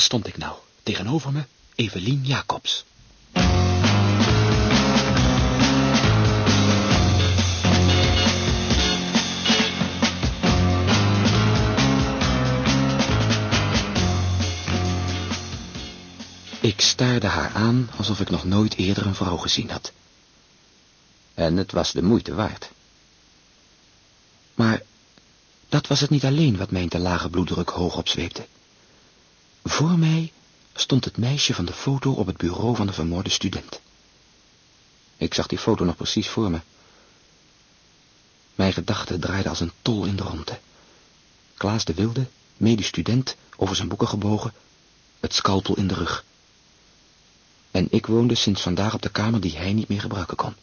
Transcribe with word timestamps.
daar 0.00 0.08
stond 0.08 0.26
ik 0.26 0.36
nou, 0.36 0.56
tegenover 0.82 1.32
me, 1.32 1.44
Evelien 1.74 2.24
Jacobs. 2.24 2.84
Ik 16.60 16.80
staarde 16.80 17.26
haar 17.26 17.50
aan 17.54 17.90
alsof 17.96 18.20
ik 18.20 18.30
nog 18.30 18.44
nooit 18.44 18.76
eerder 18.76 19.06
een 19.06 19.14
vrouw 19.14 19.36
gezien 19.36 19.70
had. 19.70 19.92
En 21.34 21.56
het 21.56 21.72
was 21.72 21.92
de 21.92 22.02
moeite 22.02 22.34
waard. 22.34 22.70
Maar 24.54 24.82
dat 25.68 25.86
was 25.86 26.00
het 26.00 26.10
niet 26.10 26.24
alleen 26.24 26.56
wat 26.56 26.70
mijn 26.70 26.88
te 26.88 26.98
lage 26.98 27.28
bloeddruk 27.30 27.68
hoog 27.68 27.96
opzweepte. 27.96 28.46
Voor 29.62 29.98
mij 29.98 30.32
stond 30.74 31.04
het 31.04 31.16
meisje 31.16 31.54
van 31.54 31.64
de 31.64 31.72
foto 31.72 32.12
op 32.12 32.26
het 32.26 32.36
bureau 32.36 32.76
van 32.76 32.86
de 32.86 32.92
vermoorde 32.92 33.30
student. 33.30 33.80
Ik 35.16 35.34
zag 35.34 35.46
die 35.46 35.58
foto 35.58 35.84
nog 35.84 35.96
precies 35.96 36.28
voor 36.28 36.50
me. 36.50 36.60
Mijn 38.54 38.72
gedachten 38.72 39.20
draaiden 39.20 39.50
als 39.50 39.60
een 39.60 39.72
tol 39.82 40.04
in 40.04 40.16
de 40.16 40.22
ronde. 40.22 40.58
Klaas 41.54 41.84
de 41.84 41.94
Wilde, 41.94 42.26
medestudent, 42.56 43.36
over 43.56 43.76
zijn 43.76 43.88
boeken 43.88 44.08
gebogen, 44.08 44.52
het 45.20 45.34
scalpel 45.34 45.76
in 45.76 45.88
de 45.88 45.94
rug. 45.94 46.24
En 47.70 47.86
ik 47.90 48.06
woonde 48.06 48.34
sinds 48.34 48.62
vandaag 48.62 48.94
op 48.94 49.02
de 49.02 49.10
kamer 49.10 49.40
die 49.40 49.56
hij 49.56 49.72
niet 49.72 49.88
meer 49.88 50.00
gebruiken 50.00 50.36
kon. 50.36 50.54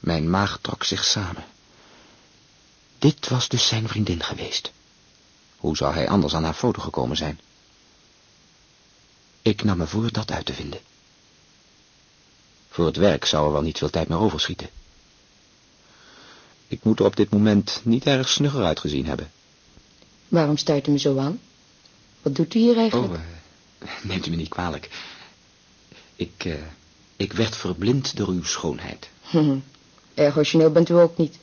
Mijn 0.00 0.30
maag 0.30 0.58
trok 0.60 0.84
zich 0.84 1.04
samen. 1.04 1.44
Dit 2.98 3.28
was 3.28 3.48
dus 3.48 3.66
zijn 3.66 3.88
vriendin 3.88 4.22
geweest. 4.22 4.72
Hoe 5.64 5.76
zou 5.76 5.94
hij 5.94 6.08
anders 6.08 6.34
aan 6.34 6.44
haar 6.44 6.54
foto 6.54 6.82
gekomen 6.82 7.16
zijn? 7.16 7.40
Ik 9.42 9.64
nam 9.64 9.76
me 9.76 9.86
voor 9.86 10.12
dat 10.12 10.30
uit 10.30 10.46
te 10.46 10.52
vinden. 10.52 10.80
Voor 12.68 12.86
het 12.86 12.96
werk 12.96 13.24
zou 13.24 13.46
er 13.46 13.52
wel 13.52 13.62
niet 13.62 13.78
veel 13.78 13.90
tijd 13.90 14.08
meer 14.08 14.18
overschieten. 14.18 14.68
Ik 16.68 16.84
moet 16.84 16.98
er 16.98 17.04
op 17.04 17.16
dit 17.16 17.30
moment 17.30 17.80
niet 17.84 18.06
erg 18.06 18.28
snugger 18.28 18.64
uitgezien 18.64 19.06
hebben. 19.06 19.30
Waarom 20.28 20.56
stuit 20.56 20.86
u 20.86 20.90
me 20.90 20.98
zo 20.98 21.18
aan? 21.18 21.40
Wat 22.22 22.34
doet 22.34 22.54
u 22.54 22.58
hier 22.58 22.76
eigenlijk? 22.76 23.12
Oh, 23.12 23.18
uh, 23.82 23.88
neemt 24.02 24.26
u 24.26 24.30
me 24.30 24.36
niet 24.36 24.48
kwalijk. 24.48 24.88
Ik, 26.16 26.44
uh, 26.44 26.54
ik 27.16 27.32
werd 27.32 27.56
verblind 27.56 28.16
door 28.16 28.28
uw 28.28 28.44
schoonheid. 28.44 29.08
Erg 30.14 30.36
origineel 30.36 30.70
bent 30.72 30.88
u 30.88 30.94
ook 30.94 31.16
niet. 31.16 31.38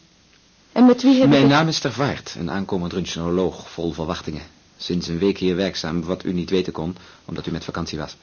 En 0.71 0.85
met 0.85 1.01
wie 1.01 1.19
heb 1.19 1.29
Mijn 1.29 1.47
naam 1.47 1.67
is 1.67 1.79
Ter 1.79 1.93
Vaart, 1.93 2.35
een 2.37 2.51
aankomend 2.51 2.93
röntgenoloog 2.93 3.69
vol 3.69 3.91
verwachtingen. 3.91 4.41
Sinds 4.77 5.07
een 5.07 5.17
week 5.19 5.37
hier 5.37 5.55
werkzaam, 5.55 6.03
wat 6.03 6.23
u 6.25 6.33
niet 6.33 6.49
weten 6.49 6.73
kon, 6.73 6.95
omdat 7.25 7.45
u 7.47 7.51
met 7.51 7.63
vakantie 7.63 7.97
was. 7.97 8.15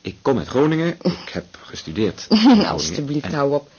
Ik 0.00 0.16
kom 0.22 0.38
uit 0.38 0.48
Groningen, 0.48 0.96
ik 1.02 1.28
heb 1.32 1.58
gestudeerd. 1.62 2.26
Alsjeblieft, 2.66 3.24
en- 3.24 3.32
hou 3.34 3.52
op. 3.54 3.70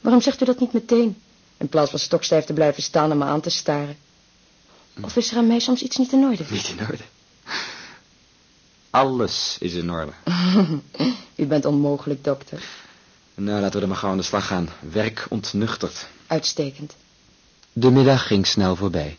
Waarom 0.00 0.20
zegt 0.20 0.42
u 0.42 0.44
dat 0.44 0.60
niet 0.60 0.72
meteen? 0.72 1.16
In 1.56 1.68
plaats 1.68 1.90
van 1.90 1.98
stokstijf 1.98 2.44
te 2.44 2.52
blijven 2.52 2.82
staan 2.82 3.10
en 3.10 3.18
me 3.18 3.24
aan 3.24 3.40
te 3.40 3.50
staren. 3.50 3.96
Of 5.00 5.16
is 5.16 5.30
er 5.30 5.36
aan 5.36 5.46
mij 5.46 5.58
soms 5.58 5.82
iets 5.82 5.96
niet 5.96 6.12
in 6.12 6.24
orde? 6.24 6.44
Niet 6.50 6.68
in 6.68 6.80
orde. 6.80 7.02
Alles 8.90 9.56
is 9.60 9.74
in 9.74 9.90
orde. 9.90 10.12
u 11.42 11.46
bent 11.46 11.64
onmogelijk, 11.64 12.24
dokter. 12.24 12.62
Nou, 13.34 13.60
laten 13.60 13.76
we 13.76 13.82
er 13.82 13.88
maar 13.88 13.96
gauw 13.96 14.10
aan 14.10 14.16
de 14.16 14.22
slag 14.22 14.46
gaan. 14.46 14.68
Werk 14.80 15.26
ontnuchterd. 15.28 16.06
Uitstekend. 16.26 16.94
De 17.72 17.90
middag 17.90 18.26
ging 18.26 18.46
snel 18.46 18.76
voorbij. 18.76 19.18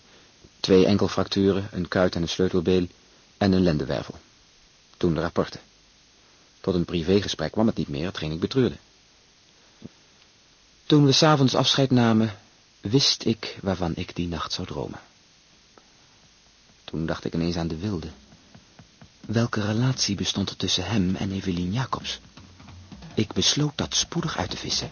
Twee 0.60 0.86
enkelfracturen, 0.86 1.68
een 1.72 1.88
kuit 1.88 2.16
en 2.16 2.22
een 2.22 2.30
sleutelbeen 2.30 2.92
en 3.38 3.52
een 3.52 3.64
lendenwervel. 3.64 4.16
Toen 4.98 5.14
de 5.14 5.22
rapporten. 5.22 5.60
Tot 6.62 6.76
een 6.76 6.86
privégesprek 6.86 7.52
kwam 7.52 7.68
het 7.68 7.76
niet 7.76 7.88
meer, 7.88 8.06
hetgeen 8.06 8.32
ik 8.32 8.40
betreurde. 8.40 8.76
Toen 10.86 11.06
we 11.06 11.12
s'avonds 11.12 11.56
afscheid 11.56 11.92
namen, 11.92 12.38
wist 12.82 13.26
ik 13.26 13.58
waarvan 13.62 13.92
ik 13.96 14.16
die 14.16 14.28
nacht 14.28 14.52
zou 14.54 14.68
dromen. 14.68 15.00
Toen 16.84 17.06
dacht 17.06 17.26
ik 17.26 17.34
ineens 17.34 17.56
aan 17.56 17.68
de 17.68 17.78
wilde. 17.78 18.08
Welke 19.26 19.62
relatie 19.66 20.16
bestond 20.16 20.50
er 20.50 20.56
tussen 20.56 20.86
hem 20.86 21.16
en 21.16 21.32
Evelien 21.32 21.72
Jacobs? 21.72 22.20
Ik 23.14 23.34
besloot 23.34 23.74
dat 23.76 23.96
spoedig 23.96 24.38
uit 24.38 24.50
te 24.50 24.58
vissen. 24.58 24.90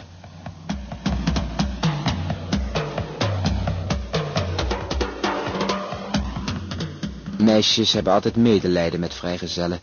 Meisjes 7.41 7.94
hebben 7.94 8.13
altijd 8.13 8.35
medelijden 8.35 9.00
met 9.00 9.13
vrijgezellen. 9.13 9.81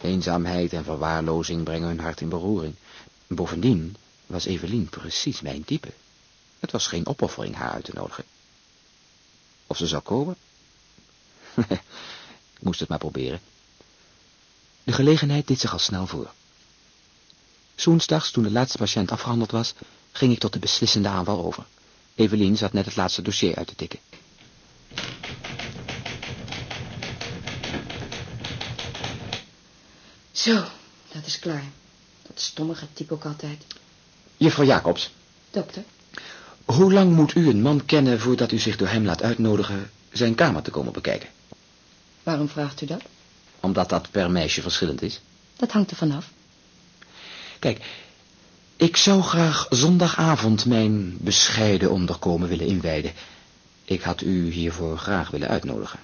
Eenzaamheid 0.00 0.72
en 0.72 0.84
verwaarlozing 0.84 1.64
brengen 1.64 1.88
hun 1.88 2.00
hart 2.00 2.20
in 2.20 2.28
beroering. 2.28 2.74
Bovendien 3.26 3.96
was 4.26 4.44
Evelien 4.44 4.88
precies 4.88 5.40
mijn 5.40 5.64
type. 5.64 5.88
Het 6.60 6.70
was 6.72 6.86
geen 6.86 7.06
opoffering 7.06 7.54
haar 7.54 7.70
uit 7.70 7.84
te 7.84 7.92
nodigen. 7.94 8.24
Of 9.66 9.76
ze 9.76 9.86
zou 9.86 10.02
komen? 10.02 10.36
Ik 12.58 12.62
moest 12.66 12.80
het 12.80 12.88
maar 12.88 12.98
proberen. 12.98 13.40
De 14.84 14.92
gelegenheid 14.92 15.46
deed 15.46 15.60
zich 15.60 15.72
al 15.72 15.78
snel 15.78 16.06
voor. 16.06 16.30
Zoensdags, 17.74 18.30
toen 18.30 18.42
de 18.42 18.50
laatste 18.50 18.78
patiënt 18.78 19.10
afgehandeld 19.10 19.50
was, 19.50 19.74
ging 20.12 20.32
ik 20.32 20.38
tot 20.38 20.52
de 20.52 20.58
beslissende 20.58 21.08
aanval 21.08 21.44
over. 21.44 21.64
Evelien 22.14 22.56
zat 22.56 22.72
net 22.72 22.84
het 22.84 22.96
laatste 22.96 23.22
dossier 23.22 23.56
uit 23.56 23.66
te 23.66 23.74
tikken. 23.74 23.98
Zo, 30.40 30.64
dat 31.12 31.26
is 31.26 31.38
klaar. 31.38 31.64
Dat 32.26 32.40
stommige 32.40 32.86
type 32.92 33.14
ook 33.14 33.24
altijd. 33.24 33.64
Juffrouw 34.36 34.66
Jacobs, 34.66 35.10
Dokter, 35.50 35.82
hoe 36.64 36.92
lang 36.92 37.12
moet 37.12 37.34
u 37.34 37.48
een 37.48 37.62
man 37.62 37.84
kennen 37.84 38.20
voordat 38.20 38.52
u 38.52 38.58
zich 38.58 38.76
door 38.76 38.88
hem 38.88 39.04
laat 39.04 39.22
uitnodigen 39.22 39.90
zijn 40.12 40.34
kamer 40.34 40.62
te 40.62 40.70
komen 40.70 40.92
bekijken? 40.92 41.28
waarom 42.22 42.48
vraagt 42.48 42.80
u 42.80 42.86
dat? 42.86 43.02
Omdat 43.60 43.88
dat 43.88 44.10
per 44.10 44.30
meisje 44.30 44.62
verschillend 44.62 45.02
is. 45.02 45.20
Dat 45.56 45.72
hangt 45.72 45.90
er 45.90 45.96
vanaf. 45.96 46.30
Kijk, 47.58 47.84
ik 48.76 48.96
zou 48.96 49.22
graag 49.22 49.66
zondagavond 49.70 50.66
mijn 50.66 51.16
bescheiden 51.18 51.90
onderkomen 51.90 52.48
willen 52.48 52.66
inwijden. 52.66 53.12
Ik 53.84 54.02
had 54.02 54.20
u 54.20 54.50
hiervoor 54.50 54.98
graag 54.98 55.30
willen 55.30 55.48
uitnodigen. 55.48 55.98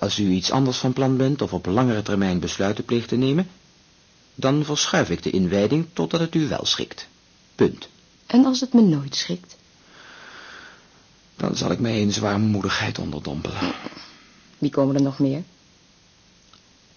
Als 0.00 0.18
u 0.18 0.30
iets 0.30 0.50
anders 0.50 0.78
van 0.78 0.92
plan 0.92 1.16
bent 1.16 1.42
of 1.42 1.52
op 1.52 1.66
langere 1.66 2.02
termijn 2.02 2.40
besluiten 2.40 2.84
pleegt 2.84 3.08
te 3.08 3.16
nemen, 3.16 3.48
dan 4.34 4.64
verschuif 4.64 5.10
ik 5.10 5.22
de 5.22 5.30
inwijding 5.30 5.86
totdat 5.92 6.20
het 6.20 6.34
u 6.34 6.48
wel 6.48 6.64
schikt. 6.66 7.08
Punt. 7.54 7.88
En 8.26 8.44
als 8.44 8.60
het 8.60 8.72
me 8.72 8.80
nooit 8.80 9.14
schikt? 9.16 9.56
Dan 11.36 11.56
zal 11.56 11.70
ik 11.70 11.78
mij 11.78 12.00
in 12.00 12.12
zwaarmoedigheid 12.12 12.98
onderdompelen. 12.98 13.72
Wie 14.58 14.70
komen 14.70 14.94
er 14.94 15.02
nog 15.02 15.18
meer? 15.18 15.42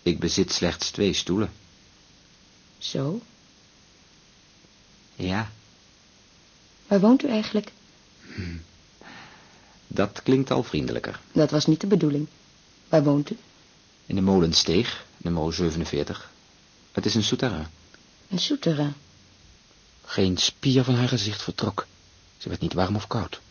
Ik 0.04 0.20
bezit 0.20 0.52
slechts 0.52 0.92
twee 0.92 1.14
stoelen. 1.14 1.52
Zo, 2.78 3.22
Ja, 5.16 5.52
waar 6.88 7.00
woont 7.00 7.24
u 7.24 7.28
eigenlijk? 7.28 7.72
dat 9.88 10.22
klinkt 10.24 10.52
al 10.52 10.64
vriendelijker. 10.64 11.20
Dat 11.32 11.52
was 11.52 11.66
niet 11.66 11.82
de 11.82 11.88
bedoeling. 11.88 12.28
Waar 12.94 13.04
woont 13.04 13.30
u? 13.32 13.38
In 14.06 14.16
de 14.16 14.22
molensteeg, 14.22 15.06
nummer 15.18 15.54
47. 15.54 16.32
Het 16.92 17.06
is 17.06 17.16
een 17.16 17.24
souterrain. 17.24 17.68
Een 18.30 18.40
souterrain. 18.40 18.96
Geen 20.06 20.38
spier 20.38 20.84
van 20.84 20.96
haar 20.96 21.08
gezicht 21.08 21.42
vertrok. 21.42 21.88
Ze 22.38 22.50
werd 22.50 22.62
niet 22.62 22.74
warm 22.74 22.96
of 22.96 23.08
koud. 23.08 23.42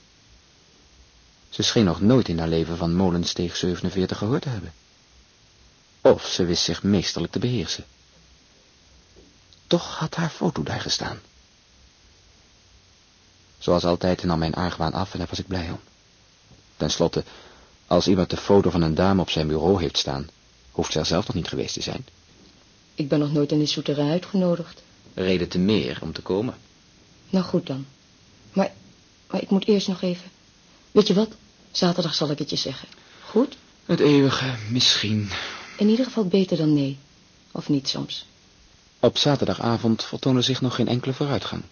Ze 1.49 1.63
scheen 1.63 1.85
nog 1.85 2.01
nooit 2.01 2.29
in 2.29 2.39
haar 2.39 2.49
leven 2.49 2.77
van 2.77 2.95
molensteeg 2.95 3.57
47 3.57 4.19
gehoord 4.19 4.43
te 4.43 4.49
hebben. 4.49 4.73
Of 6.01 6.27
ze 6.27 6.45
wist 6.45 6.65
zich 6.65 6.83
meesterlijk 6.83 7.33
te 7.33 7.39
beheersen. 7.39 7.85
Toch 9.67 9.99
had 9.99 10.15
haar 10.15 10.31
foto 10.31 10.63
daar 10.63 10.81
gestaan. 10.81 11.21
Zoals 13.59 13.85
altijd 13.85 14.23
nam 14.23 14.39
mijn 14.39 14.55
argwaan 14.55 14.93
af 14.93 15.13
en 15.13 15.19
daar 15.19 15.29
was 15.29 15.39
ik 15.39 15.47
blij 15.47 15.71
om. 15.71 15.81
Ten 16.77 16.91
slotte, 16.91 17.25
als 17.93 18.09
iemand 18.09 18.31
de 18.31 18.37
foto 18.37 18.71
van 18.71 18.83
een 18.83 18.95
dame 18.95 19.21
op 19.21 19.31
zijn 19.31 19.47
bureau 19.47 19.81
heeft 19.81 19.99
staan, 19.99 20.29
hoeft 20.71 20.93
ze 20.93 20.99
er 20.99 21.07
zelf 21.07 21.27
nog 21.27 21.37
niet 21.37 21.49
geweest 21.49 21.75
te 21.75 21.83
zijn. 21.83 22.07
Ik 22.95 23.09
ben 23.09 23.19
nog 23.19 23.33
nooit 23.33 23.53
in 23.53 23.59
die 23.59 23.67
souterrain 23.67 24.11
uitgenodigd. 24.11 24.83
Reden 25.15 25.49
te 25.49 25.59
meer 25.59 25.99
om 26.03 26.13
te 26.13 26.23
komen. 26.23 26.55
Nou 27.31 27.45
goed 27.45 27.67
dan. 27.67 27.87
Maar, 28.53 28.73
maar 29.31 29.43
ik 29.43 29.51
moet 29.51 29.67
eerst 29.67 29.89
nog 29.89 30.03
even... 30.03 30.31
Weet 30.91 31.07
je 31.07 31.15
wat? 31.15 31.29
Zaterdag 31.71 32.15
zal 32.15 32.31
ik 32.31 32.39
het 32.39 32.51
je 32.51 32.57
zeggen. 32.57 32.89
Goed? 33.25 33.57
Het 33.85 34.01
eeuwige, 34.01 34.55
misschien. 34.71 35.31
In 35.77 35.89
ieder 35.89 36.05
geval 36.05 36.27
beter 36.27 36.57
dan 36.57 36.73
nee. 36.73 36.99
Of 37.51 37.69
niet 37.69 37.89
soms. 37.89 38.27
Op 39.01 39.19
zaterdagavond 39.19 40.05
vertoonde 40.05 40.43
zich 40.43 40.61
nog 40.61 40.75
geen 40.75 40.89
enkele 40.89 41.13
vooruitgang. 41.13 41.63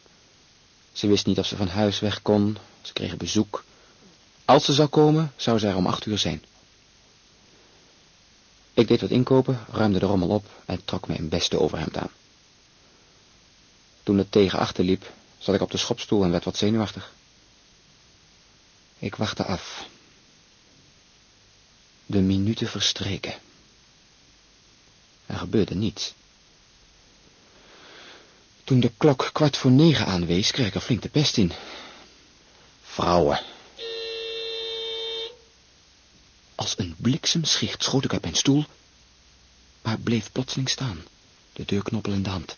Ze 0.93 1.07
wist 1.07 1.27
niet 1.27 1.39
of 1.39 1.47
ze 1.47 1.57
van 1.57 1.69
huis 1.69 2.01
weg 2.01 2.23
kon, 2.23 2.57
ze 2.83 2.93
kregen 2.93 3.19
bezoek. 3.19 3.65
Als 4.51 4.65
ze 4.65 4.73
zou 4.73 4.89
komen, 4.89 5.33
zou 5.37 5.59
ze 5.59 5.67
er 5.67 5.77
om 5.77 5.87
acht 5.87 6.07
uur 6.07 6.19
zijn. 6.19 6.45
Ik 8.75 8.89
deed 8.89 9.01
wat 9.01 9.11
inkopen, 9.11 9.65
ruimde 9.73 9.99
de 9.99 10.07
rommel 10.07 10.29
op 10.29 10.47
en 10.67 10.85
trok 10.85 11.09
mijn 11.09 11.29
beste 11.29 11.61
overhemd 11.61 11.97
aan. 11.97 12.11
Toen 14.03 14.19
het 14.19 14.33
tegen 14.33 14.59
achter 14.59 14.85
liep, 14.85 15.13
zat 15.39 15.55
ik 15.55 15.61
op 15.61 15.71
de 15.71 15.77
schopstoel 15.77 16.25
en 16.25 16.31
werd 16.31 16.45
wat 16.45 16.57
zenuwachtig. 16.57 17.13
Ik 18.99 19.15
wachtte 19.15 19.45
af. 19.45 19.87
De 22.07 22.21
minuten 22.21 22.69
verstreken. 22.69 23.35
Er 25.27 25.37
gebeurde 25.39 25.75
niets. 25.75 26.15
Toen 28.65 28.81
de 28.81 28.91
klok 28.97 29.31
kwart 29.33 29.57
voor 29.57 29.71
negen 29.71 30.07
aanwees, 30.07 30.51
kreeg 30.51 30.67
ik 30.67 30.75
er 30.75 30.81
flink 30.81 31.03
de 31.03 31.09
pest 31.09 31.37
in. 31.37 31.53
Vrouwen. 32.83 33.41
Als 36.61 36.75
een 36.79 36.95
bliksemschicht 36.99 37.83
schoot 37.83 38.05
ik 38.05 38.13
uit 38.13 38.23
mijn 38.23 38.35
stoel, 38.35 38.65
maar 39.83 39.99
bleef 39.99 40.33
plotseling 40.33 40.69
staan, 40.69 41.05
de 41.53 41.65
deurknoppel 41.65 42.13
in 42.13 42.23
de 42.23 42.31
hand. 42.31 42.57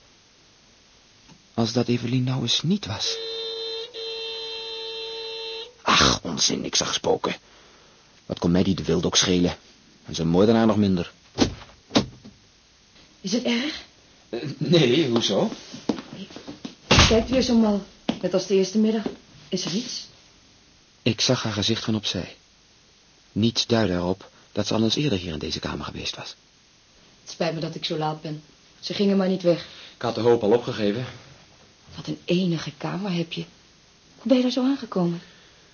Als 1.55 1.73
dat 1.73 1.89
Evelien 1.89 2.25
nou 2.25 2.43
eens 2.43 2.63
niet 2.63 2.87
was. 2.87 3.17
Ach, 5.83 6.21
onzin, 6.23 6.65
ik 6.65 6.75
zag 6.75 6.95
spoken. 6.95 7.37
Wat 8.27 8.39
kon 8.39 8.51
mij 8.51 8.63
die 8.63 8.75
de 8.75 8.85
wilde 8.85 9.07
ook 9.07 9.17
schelen? 9.17 9.57
En 10.05 10.15
zijn 10.15 10.29
moordenaar 10.29 10.67
nog 10.67 10.77
minder. 10.77 11.13
Is 13.21 13.33
het 13.33 13.43
erg? 13.43 13.83
Uh, 14.31 14.51
nee, 14.59 15.09
hoezo? 15.09 15.51
Kijkt 17.09 17.31
weer 17.31 17.43
zo 17.43 17.57
mal, 17.57 17.83
net 18.21 18.35
als 18.35 18.47
de 18.47 18.55
eerste 18.55 18.79
middag. 18.79 19.05
Is 19.49 19.65
er 19.65 19.73
iets? 19.73 20.07
Ik 21.03 21.21
zag 21.21 21.43
haar 21.43 21.53
gezicht 21.53 21.85
van 21.85 21.95
opzij. 21.95 22.37
Niets 23.33 23.67
duidde 23.67 23.95
erop 23.95 24.31
dat 24.53 24.67
ze 24.67 24.75
al 24.75 24.83
eens 24.83 24.97
eerder 24.97 25.19
hier 25.19 25.33
in 25.33 25.39
deze 25.39 25.61
kamer 25.61 25.85
geweest 25.85 26.17
was. 26.17 26.35
Het 27.23 27.31
spijt 27.31 27.55
me 27.55 27.61
dat 27.61 27.75
ik 27.75 27.85
zo 27.85 27.97
laat 27.99 28.23
ben. 28.23 28.43
Ze 28.81 28.95
gingen 28.95 29.17
maar 29.17 29.29
niet 29.29 29.43
weg. 29.43 29.67
Ik 29.95 30.03
had 30.03 30.15
de 30.15 30.21
hoop 30.21 30.43
al 30.43 30.53
opgegeven. 30.53 31.05
Wat 31.97 32.07
een 32.07 32.19
enige 32.25 32.73
kamer 32.77 33.13
heb 33.13 33.33
je. 33.33 33.45
Hoe 34.19 34.27
ben 34.29 34.37
je 34.37 34.43
daar 34.43 34.53
zo 34.53 34.65
aangekomen? 34.65 35.23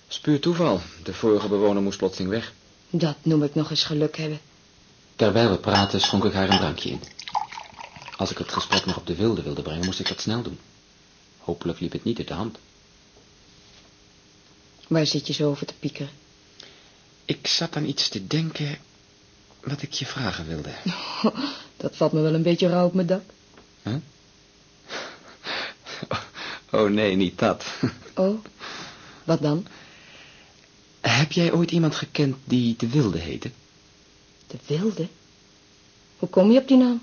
Spuur 0.07 0.39
toeval. 0.39 0.81
De 1.03 1.13
vorige 1.13 1.47
bewoner 1.47 1.81
moest 1.81 1.97
plotseling 1.97 2.31
weg. 2.31 2.53
Dat 2.89 3.15
noem 3.21 3.43
ik 3.43 3.55
nog 3.55 3.69
eens 3.69 3.83
geluk 3.83 4.17
hebben. 4.17 4.39
Terwijl 5.15 5.49
we 5.49 5.57
praten 5.57 6.01
schonk 6.01 6.23
ik 6.23 6.33
haar 6.33 6.49
een 6.49 6.57
drankje 6.57 6.89
in. 6.89 7.01
Als 8.17 8.31
ik 8.31 8.37
het 8.37 8.51
gesprek 8.51 8.85
nog 8.85 8.97
op 8.97 9.07
de 9.07 9.15
wilde 9.15 9.41
wilde 9.41 9.61
brengen, 9.61 9.85
moest 9.85 9.99
ik 9.99 10.07
dat 10.07 10.21
snel 10.21 10.41
doen. 10.41 10.59
Hopelijk 11.37 11.79
liep 11.79 11.91
het 11.91 12.03
niet 12.03 12.17
uit 12.17 12.27
de 12.27 12.33
hand. 12.33 12.57
Waar 14.87 15.05
zit 15.05 15.27
je 15.27 15.33
zo 15.33 15.49
over 15.49 15.65
te 15.65 15.73
piekeren? 15.79 16.09
Ik 17.29 17.47
zat 17.47 17.75
aan 17.75 17.85
iets 17.85 18.09
te 18.09 18.27
denken 18.27 18.77
wat 19.63 19.81
ik 19.81 19.91
je 19.91 20.05
vragen 20.05 20.47
wilde. 20.47 20.69
dat 21.77 21.95
valt 21.95 22.11
me 22.11 22.21
wel 22.21 22.33
een 22.33 22.41
beetje 22.41 22.67
rauw 22.67 22.85
op 22.85 22.93
mijn 22.93 23.07
dak. 23.07 23.21
Huh? 23.83 23.95
Oh 26.71 26.89
nee, 26.89 27.15
niet 27.15 27.39
dat. 27.39 27.65
Oh, 28.15 28.43
wat 29.23 29.41
dan? 29.41 29.67
Heb 31.01 31.31
jij 31.31 31.51
ooit 31.51 31.71
iemand 31.71 31.95
gekend 31.95 32.35
die 32.43 32.75
de 32.77 32.89
Wilde 32.89 33.17
heette? 33.17 33.51
De 34.47 34.57
Wilde? 34.65 35.07
Hoe 36.17 36.29
kom 36.29 36.51
je 36.51 36.59
op 36.59 36.67
die 36.67 36.77
naam? 36.77 37.01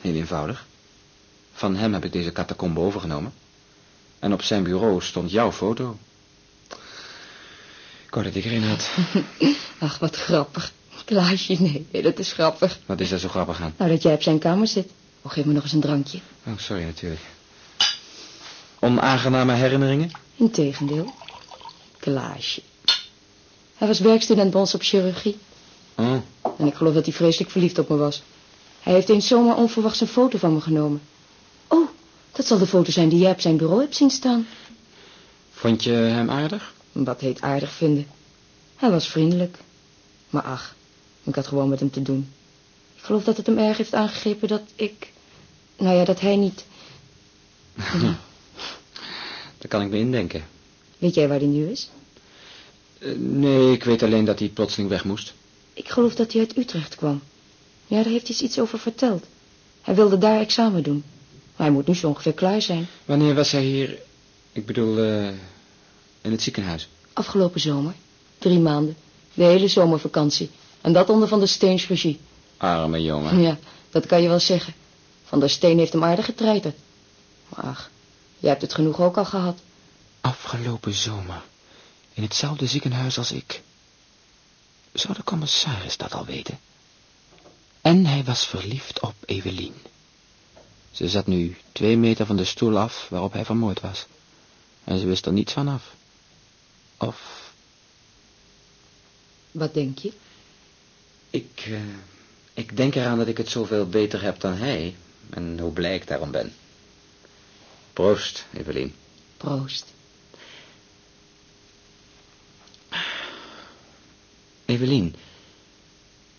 Heel 0.00 0.14
eenvoudig. 0.14 0.66
Van 1.52 1.76
hem 1.76 1.92
heb 1.92 2.04
ik 2.04 2.12
deze 2.12 2.32
catacombe 2.32 2.80
overgenomen. 2.80 3.32
En 4.18 4.32
op 4.32 4.42
zijn 4.42 4.62
bureau 4.62 5.02
stond 5.02 5.30
jouw 5.30 5.52
foto. 5.52 5.98
Ik 8.10 8.16
wou 8.16 8.28
dat 8.28 8.34
ik 8.34 8.44
erin 8.44 8.62
had. 8.62 8.90
Ach, 9.78 9.98
wat 9.98 10.16
grappig. 10.16 10.72
Klaasje, 11.04 11.56
nee, 11.60 12.02
dat 12.02 12.18
is 12.18 12.32
grappig. 12.32 12.78
Wat 12.86 13.00
is 13.00 13.08
daar 13.08 13.18
zo 13.18 13.28
grappig 13.28 13.60
aan? 13.60 13.74
Nou, 13.76 13.90
dat 13.90 14.02
jij 14.02 14.14
op 14.14 14.22
zijn 14.22 14.38
kamer 14.38 14.66
zit. 14.66 14.90
Oh, 15.22 15.32
geef 15.32 15.44
me 15.44 15.52
nog 15.52 15.62
eens 15.62 15.72
een 15.72 15.80
drankje. 15.80 16.18
Oh, 16.46 16.52
sorry 16.58 16.82
natuurlijk. 16.82 17.20
Onaangename 18.78 19.52
herinneringen? 19.52 20.10
Integendeel. 20.36 21.12
Klaasje. 21.98 22.62
Hij 23.74 23.88
was 23.88 24.00
werkstudent 24.00 24.50
bij 24.50 24.60
ons 24.60 24.74
op 24.74 24.82
chirurgie. 24.82 25.38
Oh. 25.94 26.16
En 26.58 26.66
ik 26.66 26.74
geloof 26.74 26.94
dat 26.94 27.04
hij 27.04 27.14
vreselijk 27.14 27.50
verliefd 27.50 27.78
op 27.78 27.88
me 27.88 27.96
was. 27.96 28.22
Hij 28.80 28.92
heeft 28.92 29.08
eens 29.08 29.26
zomaar 29.26 29.56
onverwachts 29.56 30.00
een 30.00 30.06
foto 30.06 30.38
van 30.38 30.54
me 30.54 30.60
genomen. 30.60 31.00
Oh, 31.68 31.88
dat 32.32 32.46
zal 32.46 32.58
de 32.58 32.66
foto 32.66 32.90
zijn 32.90 33.08
die 33.08 33.18
jij 33.18 33.30
op 33.30 33.40
zijn 33.40 33.56
bureau 33.56 33.80
hebt 33.80 33.96
zien 33.96 34.10
staan. 34.10 34.46
Vond 35.50 35.84
je 35.84 35.90
hem 35.92 36.30
aardig? 36.30 36.72
Wat 36.92 37.20
heet 37.20 37.40
aardig 37.40 37.72
vinden? 37.72 38.06
Hij 38.76 38.90
was 38.90 39.08
vriendelijk. 39.08 39.58
Maar 40.30 40.42
ach, 40.42 40.74
ik 41.22 41.34
had 41.34 41.46
gewoon 41.46 41.68
met 41.68 41.80
hem 41.80 41.90
te 41.90 42.02
doen. 42.02 42.28
Ik 42.96 43.02
geloof 43.02 43.24
dat 43.24 43.36
het 43.36 43.46
hem 43.46 43.58
erg 43.58 43.76
heeft 43.76 43.94
aangegrepen 43.94 44.48
dat 44.48 44.62
ik... 44.74 45.12
Nou 45.76 45.96
ja, 45.96 46.04
dat 46.04 46.20
hij 46.20 46.36
niet... 46.36 46.64
Ja. 47.76 47.98
Daar 49.58 49.68
kan 49.68 49.82
ik 49.82 49.90
me 49.90 49.98
indenken. 49.98 50.44
Weet 50.98 51.14
jij 51.14 51.28
waar 51.28 51.38
hij 51.38 51.46
nu 51.46 51.66
is? 51.70 51.90
Uh, 52.98 53.18
nee, 53.18 53.72
ik 53.72 53.84
weet 53.84 54.02
alleen 54.02 54.24
dat 54.24 54.38
hij 54.38 54.48
plotseling 54.48 54.90
weg 54.90 55.04
moest. 55.04 55.34
Ik 55.72 55.88
geloof 55.88 56.14
dat 56.14 56.32
hij 56.32 56.40
uit 56.40 56.56
Utrecht 56.56 56.94
kwam. 56.94 57.22
Ja, 57.86 58.02
daar 58.02 58.12
heeft 58.12 58.28
hij 58.28 58.36
iets 58.36 58.58
over 58.58 58.78
verteld. 58.78 59.24
Hij 59.80 59.94
wilde 59.94 60.18
daar 60.18 60.40
examen 60.40 60.82
doen. 60.82 61.04
Maar 61.56 61.66
hij 61.66 61.70
moet 61.70 61.86
nu 61.86 61.94
zo 61.94 62.08
ongeveer 62.08 62.32
klaar 62.32 62.62
zijn. 62.62 62.86
Wanneer 63.04 63.34
was 63.34 63.50
hij 63.50 63.62
hier? 63.64 63.98
Ik 64.52 64.66
bedoel, 64.66 65.04
uh, 65.04 65.28
in 66.20 66.30
het 66.30 66.42
ziekenhuis? 66.42 66.88
Afgelopen 67.12 67.60
zomer. 67.60 67.94
Drie 68.38 68.58
maanden. 68.58 68.96
De 69.34 69.44
hele 69.44 69.68
zomervakantie. 69.68 70.50
En 70.80 70.92
dat 70.92 71.10
onder 71.10 71.28
Van 71.28 71.38
der 71.38 71.48
Steens 71.48 71.86
regie. 71.86 72.20
Arme 72.56 73.02
jongen. 73.02 73.40
Ja, 73.40 73.58
dat 73.90 74.06
kan 74.06 74.22
je 74.22 74.28
wel 74.28 74.40
zeggen. 74.40 74.74
Van 75.24 75.40
der 75.40 75.50
Steen 75.50 75.78
heeft 75.78 75.92
hem 75.92 76.04
aardig 76.04 76.24
getreiterd. 76.24 76.76
Maar 77.48 77.64
ach, 77.64 77.90
jij 78.38 78.50
hebt 78.50 78.62
het 78.62 78.74
genoeg 78.74 79.00
ook 79.00 79.16
al 79.16 79.24
gehad. 79.24 79.58
Afgelopen 80.20 80.92
zomer. 80.92 81.42
In 82.12 82.22
hetzelfde 82.22 82.66
ziekenhuis 82.66 83.18
als 83.18 83.32
ik. 83.32 83.62
Zou 84.92 85.14
de 85.14 85.24
commissaris 85.24 85.96
dat 85.96 86.14
al 86.14 86.24
weten? 86.24 86.58
En 87.80 88.06
hij 88.06 88.24
was 88.24 88.46
verliefd 88.46 89.00
op 89.00 89.14
Evelien. 89.24 89.74
Ze 90.90 91.08
zat 91.08 91.26
nu 91.26 91.56
twee 91.72 91.96
meter 91.96 92.26
van 92.26 92.36
de 92.36 92.44
stoel 92.44 92.78
af 92.78 93.06
waarop 93.10 93.32
hij 93.32 93.44
vermoord 93.44 93.80
was. 93.80 94.06
En 94.84 94.98
ze 94.98 95.06
wist 95.06 95.26
er 95.26 95.32
niets 95.32 95.52
van 95.52 95.68
af. 95.68 95.94
Of... 97.00 97.52
Wat 99.50 99.74
denk 99.74 99.98
je? 99.98 100.12
Ik, 101.30 101.66
uh, 101.68 101.80
ik 102.54 102.76
denk 102.76 102.94
eraan 102.94 103.18
dat 103.18 103.26
ik 103.26 103.36
het 103.36 103.48
zoveel 103.48 103.88
beter 103.88 104.22
heb 104.22 104.40
dan 104.40 104.52
hij. 104.52 104.96
En 105.30 105.58
hoe 105.58 105.72
blij 105.72 105.94
ik 105.94 106.06
daarom 106.06 106.30
ben. 106.30 106.52
Proost, 107.92 108.46
Evelien. 108.52 108.94
Proost. 109.36 109.92
Evelien, 114.64 115.14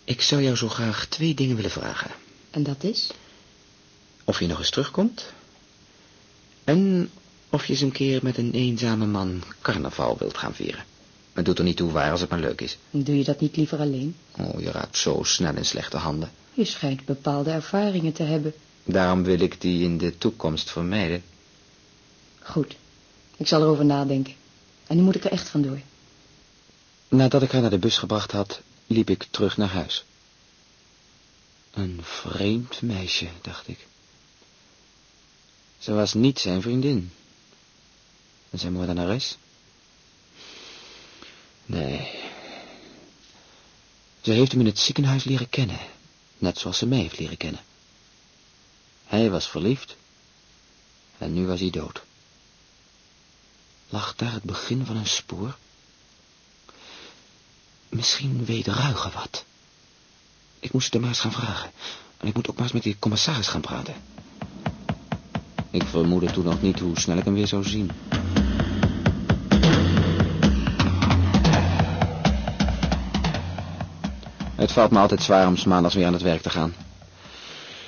ik 0.04 0.22
zou 0.22 0.42
jou 0.42 0.56
zo 0.56 0.68
graag 0.68 1.06
twee 1.06 1.34
dingen 1.34 1.56
willen 1.56 1.70
vragen. 1.70 2.10
En 2.50 2.62
dat 2.62 2.84
is? 2.84 3.10
Of 4.24 4.40
je 4.40 4.46
nog 4.46 4.58
eens 4.58 4.70
terugkomt. 4.70 5.32
En 6.64 7.10
of 7.52 7.66
je 7.66 7.72
eens 7.72 7.80
een 7.80 7.92
keer 7.92 8.20
met 8.22 8.38
een 8.38 8.52
eenzame 8.52 9.06
man 9.06 9.42
carnaval 9.60 10.16
wilt 10.18 10.38
gaan 10.38 10.54
vieren. 10.54 10.84
Het 11.32 11.44
doet 11.44 11.58
er 11.58 11.64
niet 11.64 11.76
toe 11.76 11.90
waar 11.90 12.10
als 12.10 12.20
het 12.20 12.30
maar 12.30 12.38
leuk 12.38 12.60
is. 12.60 12.78
Doe 12.90 13.18
je 13.18 13.24
dat 13.24 13.40
niet 13.40 13.56
liever 13.56 13.78
alleen? 13.78 14.16
Oh, 14.38 14.60
je 14.60 14.70
raakt 14.70 14.96
zo 14.96 15.22
snel 15.22 15.56
in 15.56 15.64
slechte 15.64 15.96
handen. 15.96 16.30
Je 16.54 16.64
schijnt 16.64 17.04
bepaalde 17.04 17.50
ervaringen 17.50 18.12
te 18.12 18.22
hebben. 18.22 18.54
Daarom 18.84 19.22
wil 19.22 19.40
ik 19.40 19.60
die 19.60 19.84
in 19.84 19.98
de 19.98 20.18
toekomst 20.18 20.70
vermijden. 20.70 21.22
Goed. 22.40 22.76
Ik 23.36 23.46
zal 23.46 23.62
erover 23.62 23.84
nadenken. 23.84 24.34
En 24.86 24.96
nu 24.96 25.02
moet 25.02 25.14
ik 25.14 25.24
er 25.24 25.32
echt 25.32 25.48
vandoor. 25.48 25.80
Nadat 27.08 27.42
ik 27.42 27.50
haar 27.50 27.60
naar 27.60 27.70
de 27.70 27.78
bus 27.78 27.98
gebracht 27.98 28.32
had, 28.32 28.60
liep 28.86 29.10
ik 29.10 29.26
terug 29.30 29.56
naar 29.56 29.68
huis. 29.68 30.04
Een 31.70 32.00
vreemd 32.02 32.82
meisje, 32.82 33.28
dacht 33.42 33.68
ik. 33.68 33.86
Ze 35.78 35.92
was 35.92 36.14
niet 36.14 36.38
zijn 36.38 36.62
vriendin. 36.62 37.10
En 38.52 38.58
zijn 38.58 38.72
moordenares? 38.72 39.36
Nee. 41.66 42.20
Ze 44.20 44.30
heeft 44.30 44.52
hem 44.52 44.60
in 44.60 44.66
het 44.66 44.78
ziekenhuis 44.78 45.24
leren 45.24 45.48
kennen, 45.48 45.78
net 46.38 46.58
zoals 46.58 46.78
ze 46.78 46.86
mij 46.86 46.98
heeft 46.98 47.18
leren 47.18 47.36
kennen. 47.36 47.60
Hij 49.04 49.30
was 49.30 49.48
verliefd 49.48 49.96
en 51.18 51.32
nu 51.32 51.46
was 51.46 51.60
hij 51.60 51.70
dood. 51.70 52.02
Lag 53.88 54.14
daar 54.16 54.32
het 54.32 54.42
begin 54.42 54.86
van 54.86 54.96
een 54.96 55.06
spoor? 55.06 55.56
Misschien 57.88 58.44
weet 58.44 58.66
Ruige 58.66 59.10
wat. 59.10 59.44
Ik 60.60 60.72
moest 60.72 60.84
het 60.84 60.92
hem 60.92 61.02
maar 61.02 61.10
eens 61.10 61.20
gaan 61.20 61.32
vragen. 61.32 61.70
En 62.16 62.26
ik 62.28 62.34
moet 62.34 62.48
ook 62.48 62.54
maar 62.54 62.64
eens 62.64 62.72
met 62.72 62.82
die 62.82 62.96
commissaris 62.98 63.48
gaan 63.48 63.60
praten. 63.60 63.94
Ik 65.70 65.82
vermoedde 65.82 66.32
toen 66.32 66.44
nog 66.44 66.62
niet 66.62 66.78
hoe 66.78 67.00
snel 67.00 67.16
ik 67.16 67.24
hem 67.24 67.34
weer 67.34 67.46
zou 67.46 67.64
zien. 67.64 67.90
Het 74.62 74.72
valt 74.72 74.90
me 74.90 74.98
altijd 74.98 75.22
zwaar 75.22 75.46
om 75.46 75.56
's 75.56 75.64
maandags 75.64 75.94
weer 75.94 76.06
aan 76.06 76.12
het 76.12 76.22
werk 76.22 76.42
te 76.42 76.50
gaan. 76.50 76.74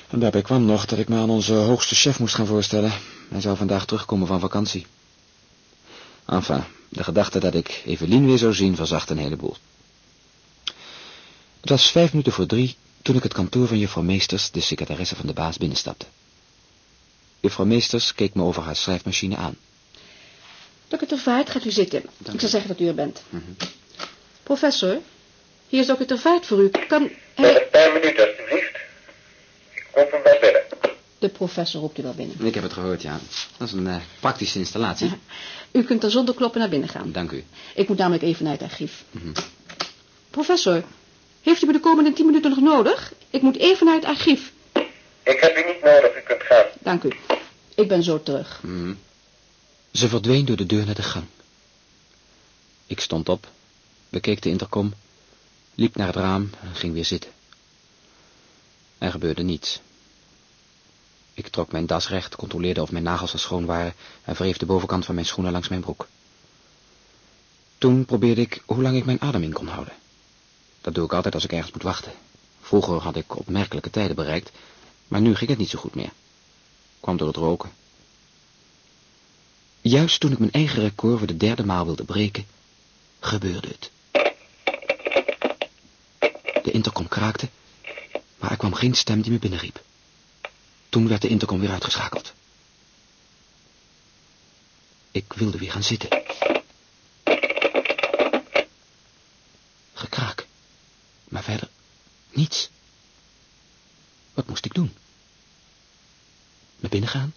En 0.09 0.19
daarbij 0.19 0.43
kwam 0.43 0.65
nog 0.65 0.87
dat 0.87 0.99
ik 0.99 1.09
me 1.09 1.17
aan 1.17 1.31
onze 1.31 1.53
hoogste 1.53 1.95
chef 1.95 2.19
moest 2.19 2.35
gaan 2.35 2.47
voorstellen. 2.47 2.93
Hij 3.31 3.41
zou 3.41 3.57
vandaag 3.57 3.85
terugkomen 3.87 4.27
van 4.27 4.41
vakantie. 4.41 4.87
Enfin, 6.27 6.65
de 6.89 7.05
gedachte 7.05 7.39
dat 7.39 7.55
ik 7.55 7.83
Evelien 7.87 8.27
weer 8.27 8.39
zou 8.39 8.55
zien 8.55 8.77
verzacht 8.77 9.11
een 9.11 9.19
heleboel. 9.19 9.57
Het 11.61 11.71
was 11.71 11.91
vijf 11.91 12.11
minuten 12.11 12.33
voor 12.33 12.47
drie 12.47 12.77
toen 13.03 13.17
ik 13.17 13.23
het 13.23 13.33
kantoor 13.33 13.67
van 13.67 13.79
juffrouw 13.79 14.03
Meesters, 14.03 14.51
de 14.51 14.61
secretaresse 14.61 15.17
van 15.17 15.27
de 15.27 15.33
baas, 15.33 15.57
binnenstapte. 15.57 16.07
Juffrouw 17.41 17.67
Meesters 17.67 18.15
keek 18.15 18.35
me 18.35 18.43
over 18.43 18.63
haar 18.63 18.77
schrijfmachine 18.77 19.37
aan. 19.37 19.57
Dokter 20.89 21.19
Vaart, 21.19 21.51
gaat 21.51 21.65
u 21.65 21.71
zitten. 21.71 22.03
Dank 22.19 22.35
ik 22.35 22.41
zal 22.41 22.49
zeggen 22.49 22.69
dat 22.69 22.81
u 22.81 22.87
er 22.87 22.95
bent. 22.95 23.23
Mhm. 23.29 23.43
Professor, 24.43 25.01
hier 25.75 25.83
is 25.83 25.89
dokter 25.89 26.19
Vaart 26.19 26.47
voor 26.47 26.59
u. 26.59 26.71
Kan 26.89 27.11
hij... 27.35 27.63
een 27.63 27.69
paar 27.71 27.93
minuten, 27.93 28.27
alstublieft. 28.27 28.77
Ik 29.75 29.87
roep 29.95 30.11
hem 30.11 30.23
wel 30.23 30.39
binnen. 30.41 30.63
De 31.19 31.29
professor 31.29 31.81
roept 31.81 31.99
u 31.99 32.03
wel 32.03 32.15
binnen. 32.15 32.47
Ik 32.47 32.55
heb 32.55 32.63
het 32.63 32.73
gehoord, 32.73 33.03
ja. 33.03 33.19
Dat 33.57 33.69
is 33.69 33.75
een 33.75 33.87
eh, 33.87 33.97
praktische 34.21 34.59
installatie. 34.59 35.11
U 35.73 35.83
kunt 35.85 36.03
er 36.05 36.11
zonder 36.11 36.35
kloppen 36.35 36.61
naar 36.61 36.69
binnen 36.69 36.89
gaan. 36.89 37.13
Dank 37.13 37.31
u. 37.31 37.45
Ik 37.75 37.89
moet 37.89 37.99
namelijk 37.99 38.23
even 38.23 38.45
naar 38.45 38.53
het 38.53 38.63
archief. 38.63 39.05
Mhm. 39.11 39.33
Professor, 40.31 40.85
heeft 41.43 41.63
u 41.63 41.67
me 41.67 41.73
de 41.73 41.81
komende 41.81 42.13
tien 42.13 42.27
minuten 42.27 42.51
nog 42.51 42.61
nodig? 42.61 43.13
Ik 43.31 43.43
moet 43.43 43.57
even 43.57 43.87
naar 43.87 43.95
het 43.95 44.05
archief. 44.05 44.53
Ik 45.23 45.41
heb 45.41 45.57
u 45.57 45.65
niet 45.73 45.83
nodig, 45.83 46.17
u 46.17 46.21
kunt 46.27 46.43
gaan. 46.43 46.65
Dank 46.79 47.03
u. 47.03 47.13
Ik 47.75 47.89
ben 47.89 48.03
zo 48.03 48.23
terug. 48.23 48.61
Mhm. 48.63 48.95
Ze 49.93 50.09
verdween 50.09 50.45
door 50.45 50.57
de 50.57 50.67
deur 50.67 50.85
naar 50.85 50.95
de 50.95 51.03
gang. 51.03 51.25
Ik 52.87 53.01
stond 53.01 53.29
op, 53.29 53.49
bekeek 54.09 54.43
de 54.43 54.49
intercom, 54.49 54.95
liep 55.75 55.97
naar 55.97 56.07
het 56.07 56.17
raam 56.17 56.51
en 56.61 56.75
ging 56.75 56.93
weer 56.93 57.05
zitten. 57.05 57.31
Er 58.99 59.11
gebeurde 59.11 59.43
niets. 59.43 59.81
Ik 61.35 61.49
trok 61.49 61.73
mijn 61.73 61.87
das 61.87 62.09
recht, 62.09 62.37
controleerde 62.37 62.83
of 62.83 62.93
mijn 62.93 63.05
nagels 63.05 63.33
al 63.33 63.39
schoon 63.39 63.65
waren 63.65 63.95
en 64.25 64.35
wreef 64.35 64.57
de 64.57 64.67
bovenkant 64.67 65.05
van 65.05 65.15
mijn 65.15 65.27
schoenen 65.27 65.53
langs 65.53 65.69
mijn 65.69 65.81
broek. 65.81 66.07
Toen 67.79 68.05
probeerde 68.05 68.41
ik 68.41 68.63
hoe 68.67 68.83
lang 68.83 68.97
ik 68.97 69.05
mijn 69.05 69.21
adem 69.21 69.43
in 69.43 69.53
kon 69.53 69.67
houden. 69.67 69.95
Dat 70.81 70.95
doe 70.95 71.05
ik 71.05 71.13
altijd 71.13 71.35
als 71.35 71.45
ik 71.45 71.53
ergens 71.53 71.73
moet 71.73 71.83
wachten. 71.83 72.13
Vroeger 72.61 72.97
had 72.97 73.17
ik 73.17 73.37
opmerkelijke 73.37 73.91
tijden 73.91 74.17
bereikt, 74.17 74.51
maar 75.09 75.21
nu 75.21 75.35
ging 75.35 75.51
het 75.51 75.59
niet 75.59 75.69
zo 75.69 75.79
goed 75.79 75.95
meer. 75.95 76.13
Kwam 77.01 77.17
door 77.17 77.29
het 77.29 77.37
roken. 77.37 77.73
Juist 79.81 80.21
toen 80.21 80.33
ik 80.33 80.39
mijn 80.39 80.53
eigen 80.53 80.83
record 80.83 81.19
voor 81.19 81.27
de 81.27 81.37
derde 81.37 81.65
maal 81.65 81.85
wilde 81.85 82.05
breken, 82.05 82.47
gebeurde 83.21 83.69
het. 83.69 83.91
De 86.65 86.71
intercom 86.71 87.09
kraakte, 87.09 87.49
maar 88.39 88.51
er 88.51 88.57
kwam 88.57 88.75
geen 88.75 88.95
stem 88.95 89.23
die 89.23 89.33
me 89.33 89.39
binnenriep. 89.39 89.83
Toen 90.89 91.09
werd 91.09 91.23
de 91.23 91.29
intercom 91.29 91.61
weer 91.61 91.71
uitgeschakeld. 91.71 92.33
Ik 95.11 95.33
wilde 95.33 95.59
weer 95.59 95.73
gaan 95.73 95.83
zitten. 95.83 96.23
Gekraak, 99.93 100.47
maar 101.25 101.43
verder 101.43 101.69
niets. 102.31 102.71
Wat 104.35 104.47
moest 104.47 104.65
ik 104.65 104.75
doen? 104.75 104.97
Naar 106.77 106.91
binnen 106.91 107.11
gaan? 107.11 107.35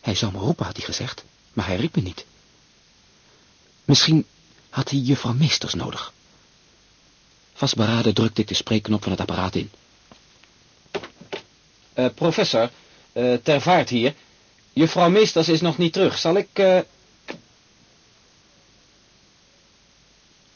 Hij 0.00 0.14
zou 0.14 0.32
me 0.32 0.38
roepen, 0.38 0.66
had 0.66 0.76
hij 0.76 0.84
gezegd, 0.84 1.24
maar 1.52 1.66
hij 1.66 1.76
riep 1.76 1.96
me 1.96 2.02
niet. 2.02 2.24
Misschien 3.84 4.26
had 4.70 4.90
hij 4.90 4.98
juffrouw 4.98 5.32
Meesters 5.32 5.74
nodig. 5.74 6.12
Vastberaden 7.54 8.14
drukte 8.14 8.40
ik 8.40 8.48
de 8.48 8.54
spreekknop 8.54 9.02
van 9.02 9.12
het 9.12 9.20
apparaat 9.20 9.54
in. 9.54 9.70
Eh, 11.92 12.06
professor, 12.14 12.70
eh, 13.12 13.34
ter 13.42 13.60
vaart 13.60 13.88
hier. 13.88 14.14
Juffrouw 14.72 15.10
Meesters 15.10 15.48
is 15.48 15.60
nog 15.60 15.78
niet 15.78 15.92
terug. 15.92 16.18
Zal 16.18 16.36
ik... 16.36 16.48
eh, 16.52 16.78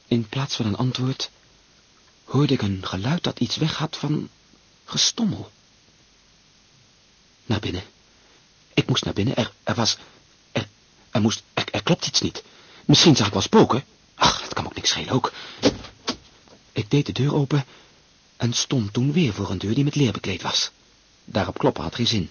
In 0.09 0.29
plaats 0.29 0.57
van 0.57 0.67
een 0.67 0.77
antwoord 0.77 1.31
hoorde 2.25 2.53
ik 2.55 2.63
een 2.63 2.87
geluid 2.87 3.23
dat 3.23 3.41
iets 3.41 3.57
weg 3.57 3.77
had 3.77 3.97
van 3.97 4.29
gestommel. 4.85 5.51
Naar 7.47 7.61
binnen. 7.61 7.83
Ik 8.75 8.89
moest 8.89 9.05
naar 9.05 9.15
binnen. 9.15 9.37
Er, 9.37 9.53
er 9.63 9.75
was... 9.75 9.97
Er, 10.53 10.69
er 11.11 11.21
moest... 11.21 11.43
Er, 11.55 11.65
er 11.71 11.83
klopt 11.83 12.07
iets 12.07 12.21
niet. 12.21 12.43
Misschien 12.85 13.17
zag 13.17 13.27
ik 13.27 13.33
wel 13.33 13.43
spoken. 13.43 13.85
Ach, 14.15 14.41
dat 14.43 14.53
kan 14.55 14.63
me 14.63 14.69
ook 14.69 14.75
niks 14.77 14.91
schelen 14.91 15.13
ook. 15.13 15.33
Ik 16.79 16.91
deed 16.91 17.07
de 17.07 17.13
deur 17.13 17.35
open 17.35 17.65
en 18.37 18.53
stond 18.53 18.93
toen 18.93 19.13
weer 19.13 19.33
voor 19.33 19.51
een 19.51 19.59
deur 19.59 19.75
die 19.75 19.85
met 19.85 19.95
leer 19.95 20.13
bekleed 20.13 20.43
was. 20.43 20.71
Daarop 21.25 21.59
kloppen 21.59 21.83
had 21.83 21.95
geen 21.95 22.07
zin. 22.07 22.31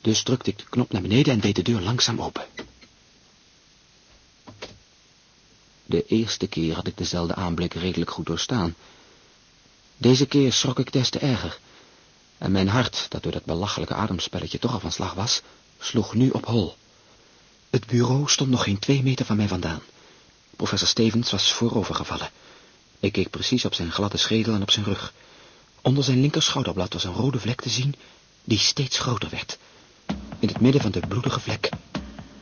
Dus 0.00 0.22
drukte 0.22 0.50
ik 0.50 0.58
de 0.58 0.64
knop 0.64 0.92
naar 0.92 1.02
beneden 1.02 1.32
en 1.32 1.40
deed 1.40 1.56
de 1.56 1.62
deur 1.62 1.80
langzaam 1.80 2.22
open. 2.22 2.46
De 5.86 6.06
eerste 6.06 6.46
keer 6.46 6.74
had 6.74 6.86
ik 6.86 6.96
dezelfde 6.96 7.34
aanblik 7.34 7.74
redelijk 7.74 8.10
goed 8.10 8.26
doorstaan. 8.26 8.74
Deze 9.96 10.26
keer 10.26 10.52
schrok 10.52 10.78
ik 10.78 10.92
des 10.92 11.10
te 11.10 11.18
erger. 11.18 11.58
En 12.38 12.52
mijn 12.52 12.68
hart, 12.68 13.06
dat 13.08 13.22
door 13.22 13.32
dat 13.32 13.44
belachelijke 13.44 13.94
ademspelletje 13.94 14.58
toch 14.58 14.72
al 14.72 14.80
van 14.80 14.92
slag 14.92 15.14
was, 15.14 15.42
sloeg 15.78 16.14
nu 16.14 16.30
op 16.30 16.46
hol. 16.46 16.76
Het 17.70 17.86
bureau 17.86 18.28
stond 18.28 18.50
nog 18.50 18.62
geen 18.62 18.78
twee 18.78 19.02
meter 19.02 19.26
van 19.26 19.36
mij 19.36 19.48
vandaan. 19.48 19.82
Professor 20.56 20.88
Stevens 20.88 21.30
was 21.30 21.52
voorovergevallen. 21.52 22.30
Ik 23.00 23.12
keek 23.12 23.30
precies 23.30 23.64
op 23.64 23.74
zijn 23.74 23.92
gladde 23.92 24.16
schedel 24.16 24.54
en 24.54 24.62
op 24.62 24.70
zijn 24.70 24.84
rug. 24.84 25.12
Onder 25.82 26.04
zijn 26.04 26.20
linker 26.20 26.42
schouderblad 26.42 26.92
was 26.92 27.04
een 27.04 27.12
rode 27.12 27.38
vlek 27.38 27.60
te 27.60 27.68
zien, 27.68 27.94
die 28.44 28.58
steeds 28.58 28.98
groter 28.98 29.28
werd. 29.30 29.58
In 30.38 30.48
het 30.48 30.60
midden 30.60 30.80
van 30.80 30.90
de 30.90 31.00
bloedige 31.08 31.40
vlek 31.40 31.68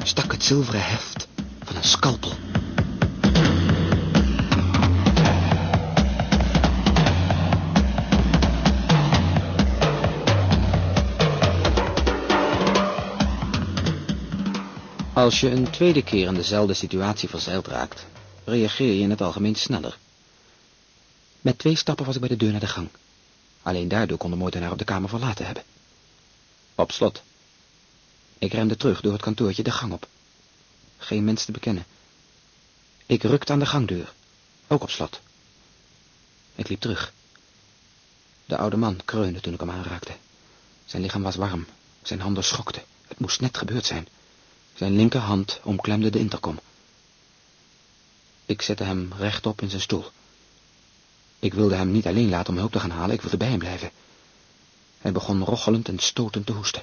stak 0.03 0.33
het 0.33 0.45
zilveren 0.45 0.85
heft 0.85 1.29
van 1.65 1.77
een 1.77 1.85
scalpel. 1.85 2.33
Als 15.13 15.41
je 15.41 15.51
een 15.51 15.71
tweede 15.71 16.03
keer 16.03 16.27
in 16.27 16.35
dezelfde 16.35 16.75
situatie 16.75 17.29
verzeild 17.29 17.67
raakt, 17.67 18.07
reageer 18.45 18.93
je 18.93 19.01
in 19.01 19.11
het 19.11 19.21
algemeen 19.21 19.55
sneller. 19.55 19.99
Met 21.47 21.59
twee 21.59 21.77
stappen 21.77 22.05
was 22.07 22.15
ik 22.15 22.21
bij 22.21 22.29
de 22.29 22.37
deur 22.37 22.51
naar 22.51 22.61
de 22.61 22.67
gang. 22.67 22.89
Alleen 23.63 23.89
daardoor 23.89 24.19
kon 24.19 24.31
de 24.31 24.37
moordenaar 24.37 24.71
op 24.71 24.79
de 24.79 24.85
kamer 24.85 25.09
verlaten 25.09 25.47
hebben. 25.47 25.63
Op 26.75 26.93
slot. 26.93 27.23
Ik 28.39 28.53
remde 28.53 28.77
terug 28.77 29.01
door 29.01 29.13
het 29.13 29.23
kantoortje 29.23 29.63
de 29.63 29.71
gang 29.71 29.93
op. 29.93 30.09
Geen 30.99 31.25
mens 31.25 31.45
te 31.45 31.53
bekennen. 31.53 31.87
Ik 33.07 33.23
rukte 33.23 33.53
aan 33.53 33.59
de 33.59 33.67
gangdeur. 33.67 34.13
Ook 34.67 34.83
op 34.83 34.91
slot. 34.91 35.21
Ik 36.55 36.69
liep 36.69 36.81
terug. 36.81 37.13
De 38.45 38.57
oude 38.57 38.77
man 38.77 39.01
kreunde 39.05 39.41
toen 39.41 39.55
ik 39.55 39.61
hem 39.61 39.71
aanraakte. 39.71 40.17
Zijn 40.85 41.03
lichaam 41.03 41.23
was 41.23 41.37
warm. 41.37 41.67
Zijn 42.03 42.21
handen 42.21 42.45
schokten. 42.45 42.83
Het 43.07 43.19
moest 43.19 43.41
net 43.41 43.57
gebeurd 43.59 43.87
zijn. 43.87 44.09
Zijn 44.75 44.97
linkerhand 44.97 45.61
omklemde 45.63 46.11
de 46.11 46.19
intercom. 46.19 46.59
Ik 48.47 48.63
zette 48.63 48.85
hem 48.85 49.13
rechtop 49.19 49.63
in 49.63 49.71
zijn 49.71 49.83
stoel. 49.83 50.11
Ik 51.39 51.55
wilde 51.55 51.75
hem 51.75 51.91
niet 51.91 52.07
alleen 52.07 52.29
laten 52.29 52.53
om 52.53 52.59
hulp 52.59 52.73
te 52.73 52.81
gaan 52.81 52.91
halen, 52.91 53.15
ik 53.15 53.21
wilde 53.21 53.37
bij 53.37 53.49
hem 53.49 53.59
blijven. 53.59 53.91
Hij 54.99 55.13
begon 55.13 55.45
rochelend 55.45 55.89
en 55.89 55.99
stotend 55.99 56.47
te 56.47 56.53
hoesten. 56.53 56.83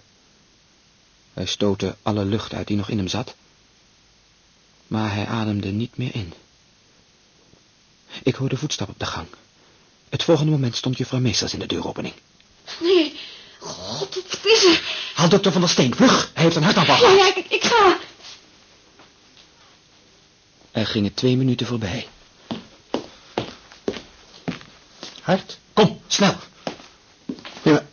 Hij 1.33 1.45
stootte 1.45 1.95
alle 2.01 2.25
lucht 2.25 2.53
uit 2.53 2.67
die 2.67 2.77
nog 2.77 2.89
in 2.89 2.97
hem 2.97 3.07
zat, 3.07 3.35
maar 4.87 5.13
hij 5.13 5.25
ademde 5.25 5.71
niet 5.71 5.97
meer 5.97 6.15
in. 6.15 6.33
Ik 8.23 8.35
hoorde 8.35 8.57
voetstap 8.57 8.89
op 8.89 8.99
de 8.99 9.05
gang. 9.05 9.27
Het 10.09 10.23
volgende 10.23 10.51
moment 10.51 10.75
stond 10.75 10.97
juffrouw 10.97 11.19
Meesters 11.19 11.53
in 11.53 11.59
de 11.59 11.65
deuropening. 11.65 12.13
Nee, 12.81 13.19
god, 13.59 14.15
wat 14.15 14.39
is 14.43 14.63
er? 14.63 15.11
Haal 15.13 15.29
dokter 15.29 15.51
van 15.51 15.61
der 15.61 15.69
Steen, 15.69 15.95
vlug! 15.95 16.31
Hij 16.33 16.43
heeft 16.43 16.55
een 16.55 16.63
hartaanval. 16.63 17.01
Ja, 17.01 17.11
ja, 17.11 17.35
ik, 17.35 17.45
ik 17.49 17.63
ga. 17.63 17.99
Er 20.71 20.87
gingen 20.87 21.13
twee 21.13 21.37
minuten 21.37 21.67
voorbij. 21.67 22.07
Hart? 25.23 25.59
Kom, 25.73 26.01
snel! 26.07 26.35
Ja. 27.63 27.85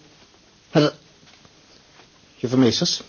maar... 0.73 0.93
Juffrouw 2.37 3.05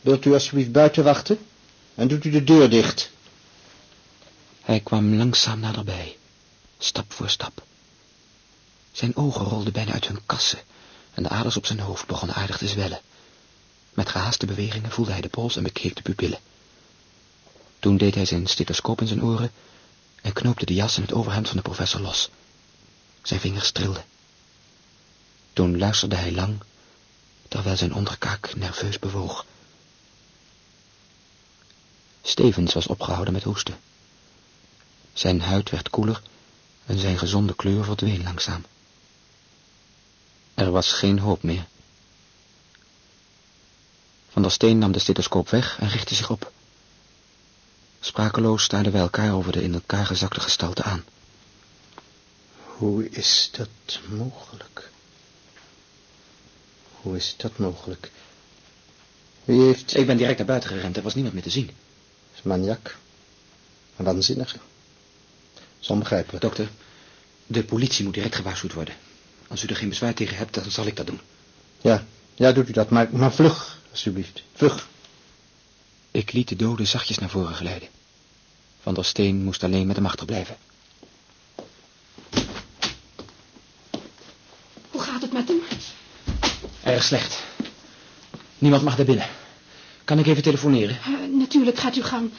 wilt 0.00 0.24
u 0.24 0.32
alsjeblieft 0.32 0.72
buiten 0.72 1.04
wachten? 1.04 1.38
En 1.94 2.08
doet 2.08 2.24
u 2.24 2.30
de 2.30 2.44
deur 2.44 2.70
dicht. 2.70 3.10
Hij 4.62 4.80
kwam 4.80 5.14
langzaam 5.14 5.60
naderbij, 5.60 6.16
stap 6.78 7.12
voor 7.12 7.28
stap. 7.28 7.62
Zijn 8.92 9.16
ogen 9.16 9.44
rolden 9.44 9.72
bijna 9.72 9.92
uit 9.92 10.06
hun 10.06 10.20
kassen 10.26 10.58
en 11.14 11.22
de 11.22 11.28
aders 11.28 11.56
op 11.56 11.66
zijn 11.66 11.80
hoofd 11.80 12.06
begonnen 12.06 12.36
aardig 12.36 12.58
te 12.58 12.68
zwellen. 12.68 13.00
Met 13.94 14.08
gehaaste 14.08 14.46
bewegingen 14.46 14.90
voelde 14.90 15.12
hij 15.12 15.20
de 15.20 15.28
pols 15.28 15.56
en 15.56 15.62
bekeek 15.62 15.96
de 15.96 16.02
pupillen. 16.02 16.38
Toen 17.78 17.96
deed 17.96 18.14
hij 18.14 18.24
zijn 18.24 18.46
stethoscoop 18.46 19.00
in 19.00 19.06
zijn 19.06 19.22
oren 19.22 19.50
en 20.22 20.32
knoopte 20.32 20.64
de 20.64 20.74
jas 20.74 20.96
en 20.96 21.02
het 21.02 21.12
overhemd 21.12 21.46
van 21.48 21.56
de 21.56 21.62
professor 21.62 22.00
los. 22.00 22.30
Zijn 23.22 23.40
vingers 23.40 23.70
trilden. 23.70 24.04
Toen 25.52 25.78
luisterde 25.78 26.16
hij 26.16 26.32
lang, 26.32 26.60
terwijl 27.48 27.76
zijn 27.76 27.94
onderkaak 27.94 28.54
nerveus 28.54 28.98
bewoog. 28.98 29.46
Stevens 32.22 32.74
was 32.74 32.86
opgehouden 32.86 33.32
met 33.32 33.42
hoesten. 33.42 33.78
Zijn 35.12 35.40
huid 35.40 35.70
werd 35.70 35.90
koeler 35.90 36.22
en 36.86 36.98
zijn 36.98 37.18
gezonde 37.18 37.54
kleur 37.54 37.84
verdween 37.84 38.22
langzaam. 38.22 38.64
Er 40.54 40.70
was 40.70 40.92
geen 40.92 41.18
hoop 41.18 41.42
meer. 41.42 41.66
Van 44.28 44.42
der 44.42 44.50
Steen 44.50 44.78
nam 44.78 44.92
de 44.92 44.98
stethoscoop 44.98 45.48
weg 45.48 45.78
en 45.80 45.88
richtte 45.88 46.14
zich 46.14 46.30
op. 46.30 46.52
Sprakeloos 48.00 48.62
staarden 48.62 48.92
wij 48.92 49.00
elkaar 49.00 49.32
over 49.32 49.52
de 49.52 49.62
in 49.62 49.74
elkaar 49.74 50.06
gezakte 50.06 50.40
gestalte 50.40 50.82
aan. 50.82 51.04
Hoe 52.78 53.08
is 53.08 53.48
dat 53.52 54.00
mogelijk? 54.08 54.90
Hoe 57.00 57.16
is 57.16 57.34
dat 57.36 57.58
mogelijk? 57.58 58.10
Wie 59.44 59.60
heeft... 59.60 59.96
Ik 59.96 60.06
ben 60.06 60.16
direct 60.16 60.38
naar 60.38 60.46
buiten 60.46 60.70
gerend, 60.70 60.96
er 60.96 61.02
was 61.02 61.14
niemand 61.14 61.34
meer 61.34 61.42
te 61.42 61.50
zien. 61.50 61.70
is 62.34 62.42
maniak. 62.42 62.96
Een 63.96 64.04
waanzinnige. 64.04 64.58
Is 65.80 65.90
onbegrijpelijk. 65.90 66.42
Dokter, 66.42 66.68
de 67.46 67.64
politie 67.64 68.04
moet 68.04 68.14
direct 68.14 68.34
gewaarschuwd 68.34 68.72
worden. 68.72 68.94
Als 69.48 69.62
u 69.62 69.66
er 69.66 69.76
geen 69.76 69.88
bezwaar 69.88 70.14
tegen 70.14 70.36
hebt, 70.36 70.54
dan 70.54 70.70
zal 70.70 70.86
ik 70.86 70.96
dat 70.96 71.06
doen. 71.06 71.20
Ja, 71.80 72.06
ja, 72.34 72.52
doet 72.52 72.68
u 72.68 72.72
dat, 72.72 72.90
maar, 72.90 73.08
maar 73.12 73.32
vlug, 73.32 73.78
alsjeblieft. 73.90 74.42
Vlug. 74.54 74.88
Ik 76.10 76.32
liet 76.32 76.48
de 76.48 76.56
dode 76.56 76.84
zachtjes 76.84 77.18
naar 77.18 77.30
voren 77.30 77.54
glijden. 77.54 77.88
Van 78.80 78.94
der 78.94 79.04
Steen 79.04 79.44
moest 79.44 79.64
alleen 79.64 79.86
met 79.86 79.96
hem 79.96 80.06
achterblijven. 80.06 80.56
Hoe 84.90 85.00
gaat 85.00 85.22
het 85.22 85.32
met 85.32 85.48
hem? 85.48 85.60
Erg 86.98 87.06
slecht. 87.06 87.42
Niemand 88.58 88.82
mag 88.82 88.96
daar 88.96 89.06
binnen. 89.06 89.26
Kan 90.04 90.18
ik 90.18 90.26
even 90.26 90.42
telefoneren? 90.42 90.96
Eh, 91.04 91.38
natuurlijk, 91.38 91.78
gaat 91.78 91.96
u 91.96 92.02
gang. 92.02 92.32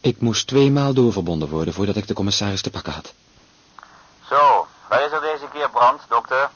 Ik 0.00 0.20
moest 0.20 0.46
tweemaal 0.46 0.92
doorverbonden 0.94 1.48
worden 1.48 1.74
voordat 1.74 1.96
ik 1.96 2.06
de 2.06 2.14
commissaris 2.14 2.62
te 2.62 2.70
pakken 2.70 2.92
had. 2.92 3.12
Zo, 4.28 4.66
waar 4.88 5.04
is 5.06 5.12
er 5.12 5.20
deze 5.20 5.48
keer 5.52 5.70
brand, 5.70 6.00
dokter? 6.08 6.50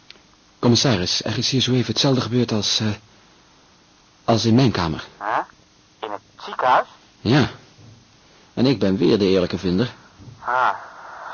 Commissaris, 0.58 1.24
er 1.24 1.38
is 1.38 1.50
hier 1.50 1.60
zo 1.60 1.72
even 1.72 1.92
hetzelfde 1.92 2.20
gebeurd 2.20 2.52
als... 2.52 2.80
eh, 2.80 2.86
als 4.24 4.44
in 4.44 4.54
mijn 4.54 4.70
kamer. 4.70 5.04
Huh? 5.18 5.38
In 6.00 6.10
het 6.10 6.20
ziekenhuis? 6.44 6.86
Ja. 7.20 7.50
En 8.54 8.66
ik 8.66 8.78
ben 8.78 8.96
weer 8.96 9.18
de 9.18 9.26
eerlijke 9.26 9.58
vinder. 9.58 9.94
Ah, 10.40 10.68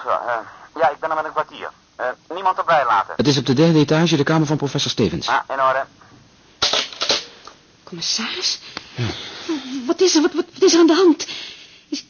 zo, 0.04 0.08
eh, 0.08 0.32
ja, 0.80 0.90
ik 0.90 0.98
ben 1.00 1.10
er 1.10 1.16
met 1.16 1.24
een 1.24 1.32
kwartier. 1.32 1.70
Eh, 2.00 2.34
niemand 2.34 2.58
erbij 2.58 2.84
laten. 2.84 3.14
Het 3.16 3.26
is 3.26 3.38
op 3.38 3.46
de 3.46 3.52
derde 3.52 3.78
etage 3.78 4.16
de 4.16 4.22
kamer 4.22 4.46
van 4.46 4.56
professor 4.56 4.90
Stevens. 4.90 5.28
Ah, 5.28 5.40
in 5.48 5.62
orde. 5.62 5.84
Commissaris? 7.84 8.58
Wat 9.86 10.00
is 10.00 10.14
er? 10.14 10.22
Wat, 10.22 10.32
wat, 10.32 10.44
wat 10.52 10.62
is 10.62 10.72
er 10.72 10.80
aan 10.80 10.86
de 10.86 10.94
hand? 10.94 11.26
Is, 11.88 12.04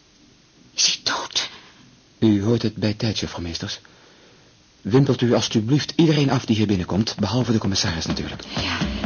is 0.74 0.86
hij 0.86 1.14
dood? 1.14 1.48
U 2.18 2.44
hoort 2.44 2.62
het 2.62 2.74
bij 2.74 2.94
tijd, 2.94 3.18
juffrouw 3.18 3.42
Meesters. 3.42 3.80
Wimpelt 4.80 5.20
u 5.20 5.34
alstublieft 5.34 5.92
iedereen 5.96 6.30
af 6.30 6.44
die 6.44 6.56
hier 6.56 6.66
binnenkomt, 6.66 7.14
behalve 7.18 7.52
de 7.52 7.58
commissaris 7.58 8.06
natuurlijk. 8.06 8.42
Ja. 8.56 8.99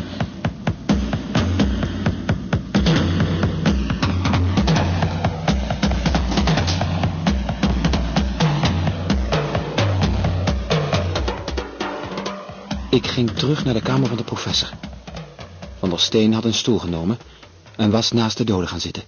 Ik 12.95 13.07
ging 13.07 13.31
terug 13.31 13.65
naar 13.65 13.75
de 13.75 13.83
kamer 13.83 14.09
van 14.09 14.17
de 14.17 14.25
professor. 14.25 14.69
Van 15.79 15.89
der 15.91 16.01
Steen 16.01 16.33
had 16.33 16.45
een 16.45 16.55
stoel 16.55 16.79
genomen 16.79 17.19
en 17.77 17.91
was 17.91 18.13
naast 18.13 18.37
de 18.37 18.45
dode 18.45 18.67
gaan 18.67 18.81
zitten. 18.81 19.03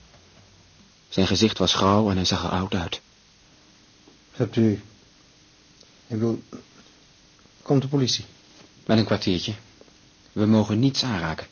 Zijn 1.09 1.27
gezicht 1.27 1.59
was 1.59 1.75
grauw 1.75 2.11
en 2.11 2.17
hij 2.17 2.25
zag 2.25 2.45
er 2.45 2.51
oud 2.51 2.75
uit. 2.75 3.01
Hebt 4.31 4.57
u... 4.57 4.73
Ik 6.07 6.19
bedoel... 6.19 6.43
Komt 7.63 7.83
de 7.83 7.89
politie? 7.89 8.25
Met 8.87 8.99
een 8.99 9.05
kwartiertje. 9.05 9.55
We 10.33 10.47
mogen 10.47 10.79
niets 10.79 11.03
aanraken. 11.03 11.47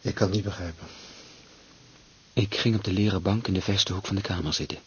Ik 0.00 0.14
kan 0.14 0.26
het 0.26 0.36
niet 0.36 0.44
begrijpen. 0.44 0.86
Ik 2.32 2.56
ging 2.56 2.76
op 2.76 2.84
de 2.84 2.92
leren 2.92 3.22
bank 3.22 3.46
in 3.46 3.54
de 3.54 3.62
verste 3.62 3.92
hoek 3.92 4.06
van 4.06 4.16
de 4.16 4.22
kamer 4.22 4.52
zitten. 4.52 4.78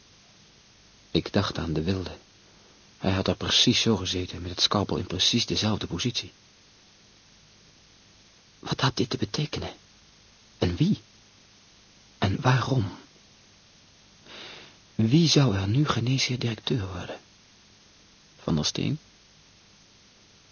Ik 1.11 1.33
dacht 1.33 1.57
aan 1.57 1.73
de 1.73 1.83
wilde. 1.83 2.11
Hij 2.97 3.11
had 3.11 3.27
er 3.27 3.35
precies 3.35 3.81
zo 3.81 3.95
gezeten, 3.95 4.41
met 4.41 4.51
het 4.51 4.61
scalpel 4.61 4.97
in 4.97 5.07
precies 5.07 5.45
dezelfde 5.45 5.87
positie. 5.87 6.31
Wat 8.59 8.81
had 8.81 8.97
dit 8.97 9.09
te 9.09 9.17
betekenen? 9.17 9.73
En 10.57 10.75
wie? 10.75 11.01
En 12.17 12.41
waarom? 12.41 12.91
Wie 14.95 15.27
zou 15.27 15.55
er 15.55 15.67
nu 15.67 15.87
geneesheer 15.87 16.39
directeur 16.39 16.87
worden? 16.87 17.19
Van 18.41 18.55
der 18.55 18.65
Steen? 18.65 18.99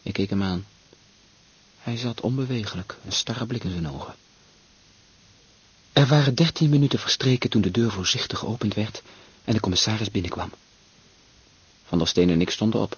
Ik 0.01 0.13
keek 0.13 0.29
hem 0.29 0.43
aan. 0.43 0.65
Hij 1.79 1.97
zat 1.97 2.21
onbewegelijk, 2.21 2.97
een 3.05 3.12
starre 3.12 3.45
blik 3.45 3.63
in 3.63 3.71
zijn 3.71 3.89
ogen. 3.89 4.15
Er 5.93 6.08
waren 6.08 6.36
dertien 6.36 6.69
minuten 6.69 6.99
verstreken 6.99 7.49
toen 7.49 7.62
de 7.62 7.71
deur 7.71 7.91
voorzichtig 7.91 8.39
geopend 8.39 8.73
werd 8.73 9.01
en 9.43 9.53
de 9.53 9.60
commissaris 9.60 10.12
binnenkwam. 10.12 10.51
Van 11.86 11.98
der 11.98 12.08
Steen 12.08 12.30
en 12.30 12.41
ik 12.41 12.50
stonden 12.50 12.82
op. 12.82 12.98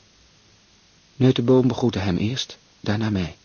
Neutenboom 1.15 1.67
begroette 1.67 1.99
hem 1.99 2.17
eerst, 2.17 2.57
daarna 2.79 3.09
mij. 3.09 3.35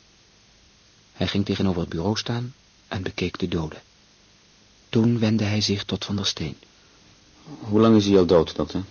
Hij 1.12 1.28
ging 1.28 1.44
tegenover 1.44 1.80
het 1.80 1.90
bureau 1.90 2.16
staan 2.16 2.54
en 2.88 3.02
bekeek 3.02 3.38
de 3.38 3.48
dode. 3.48 3.76
Toen 4.88 5.18
wendde 5.18 5.44
hij 5.44 5.60
zich 5.60 5.84
tot 5.84 6.04
Van 6.04 6.16
der 6.16 6.26
Steen. 6.26 6.56
Hoe 7.58 7.80
lang 7.80 7.96
is 7.96 8.06
hij 8.06 8.18
al 8.18 8.26
dood, 8.26 8.56
dokter? 8.56 8.82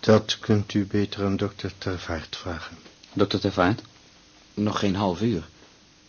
Dat 0.00 0.38
kunt 0.38 0.74
u 0.74 0.86
beter 0.86 1.24
aan 1.24 1.36
dokter 1.36 1.72
Tervaart 1.78 2.36
vragen. 2.36 2.76
Dokter 3.12 3.40
Tervaart? 3.40 3.82
Nog 4.54 4.78
geen 4.78 4.94
half 4.94 5.20
uur. 5.20 5.48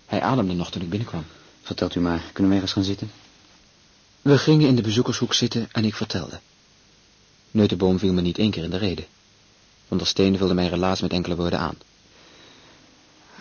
Hij 0.05 0.21
ademde 0.21 0.53
nog 0.53 0.71
toen 0.71 0.81
ik 0.81 0.89
binnenkwam. 0.89 1.25
Vertelt 1.61 1.95
u 1.95 1.99
maar, 1.99 2.29
kunnen 2.33 2.51
we 2.51 2.57
ergens 2.57 2.73
gaan 2.73 2.83
zitten? 2.83 3.11
We 4.21 4.37
gingen 4.37 4.67
in 4.67 4.75
de 4.75 4.81
bezoekershoek 4.81 5.33
zitten 5.33 5.67
en 5.71 5.85
ik 5.85 5.95
vertelde. 5.95 6.39
Neutenboom 7.51 7.99
viel 7.99 8.13
me 8.13 8.21
niet 8.21 8.37
één 8.37 8.51
keer 8.51 8.63
in 8.63 8.69
de 8.69 8.77
rede. 8.77 9.05
Van 9.87 9.97
der 9.97 10.07
Steen 10.07 10.37
vulde 10.37 10.53
mijn 10.53 10.69
relaas 10.69 11.01
met 11.01 11.11
enkele 11.13 11.35
woorden 11.35 11.59
aan. 11.59 11.75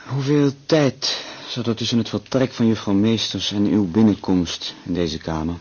Hoeveel 0.07 0.53
tijd 0.67 1.25
zat 1.49 1.67
er 1.67 1.75
tussen 1.77 1.99
het 1.99 2.09
vertrek 2.09 2.53
van 2.53 2.67
juffrouw 2.67 2.95
Meesters 2.95 3.53
en 3.53 3.67
uw 3.67 3.87
binnenkomst 3.91 4.75
in 4.85 4.95
deze 4.95 5.19
kamer? 5.19 5.55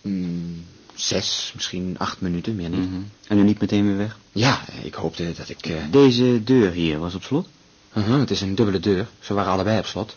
Hmm, 0.00 0.64
zes, 0.94 1.52
misschien 1.54 1.94
acht 1.98 2.20
minuten, 2.20 2.56
meer 2.56 2.68
niet. 2.68 2.90
Mhm. 2.90 3.00
En 3.28 3.38
u 3.38 3.42
niet 3.42 3.60
meteen 3.60 3.86
weer 3.86 3.96
weg? 3.96 4.18
Ja, 4.32 4.60
ik 4.82 4.94
hoopte 4.94 5.32
dat 5.36 5.48
ik... 5.48 5.66
eh, 5.66 5.76
Deze 5.90 6.40
deur 6.44 6.70
hier 6.72 6.98
was 6.98 7.14
op 7.14 7.22
slot? 7.22 7.48
uh-huh, 7.96 8.18
het 8.20 8.30
is 8.30 8.40
een 8.40 8.54
dubbele 8.54 8.80
deur. 8.80 9.08
Ze 9.20 9.34
waren 9.34 9.52
allebei 9.52 9.78
op 9.78 9.86
slot. 9.86 10.16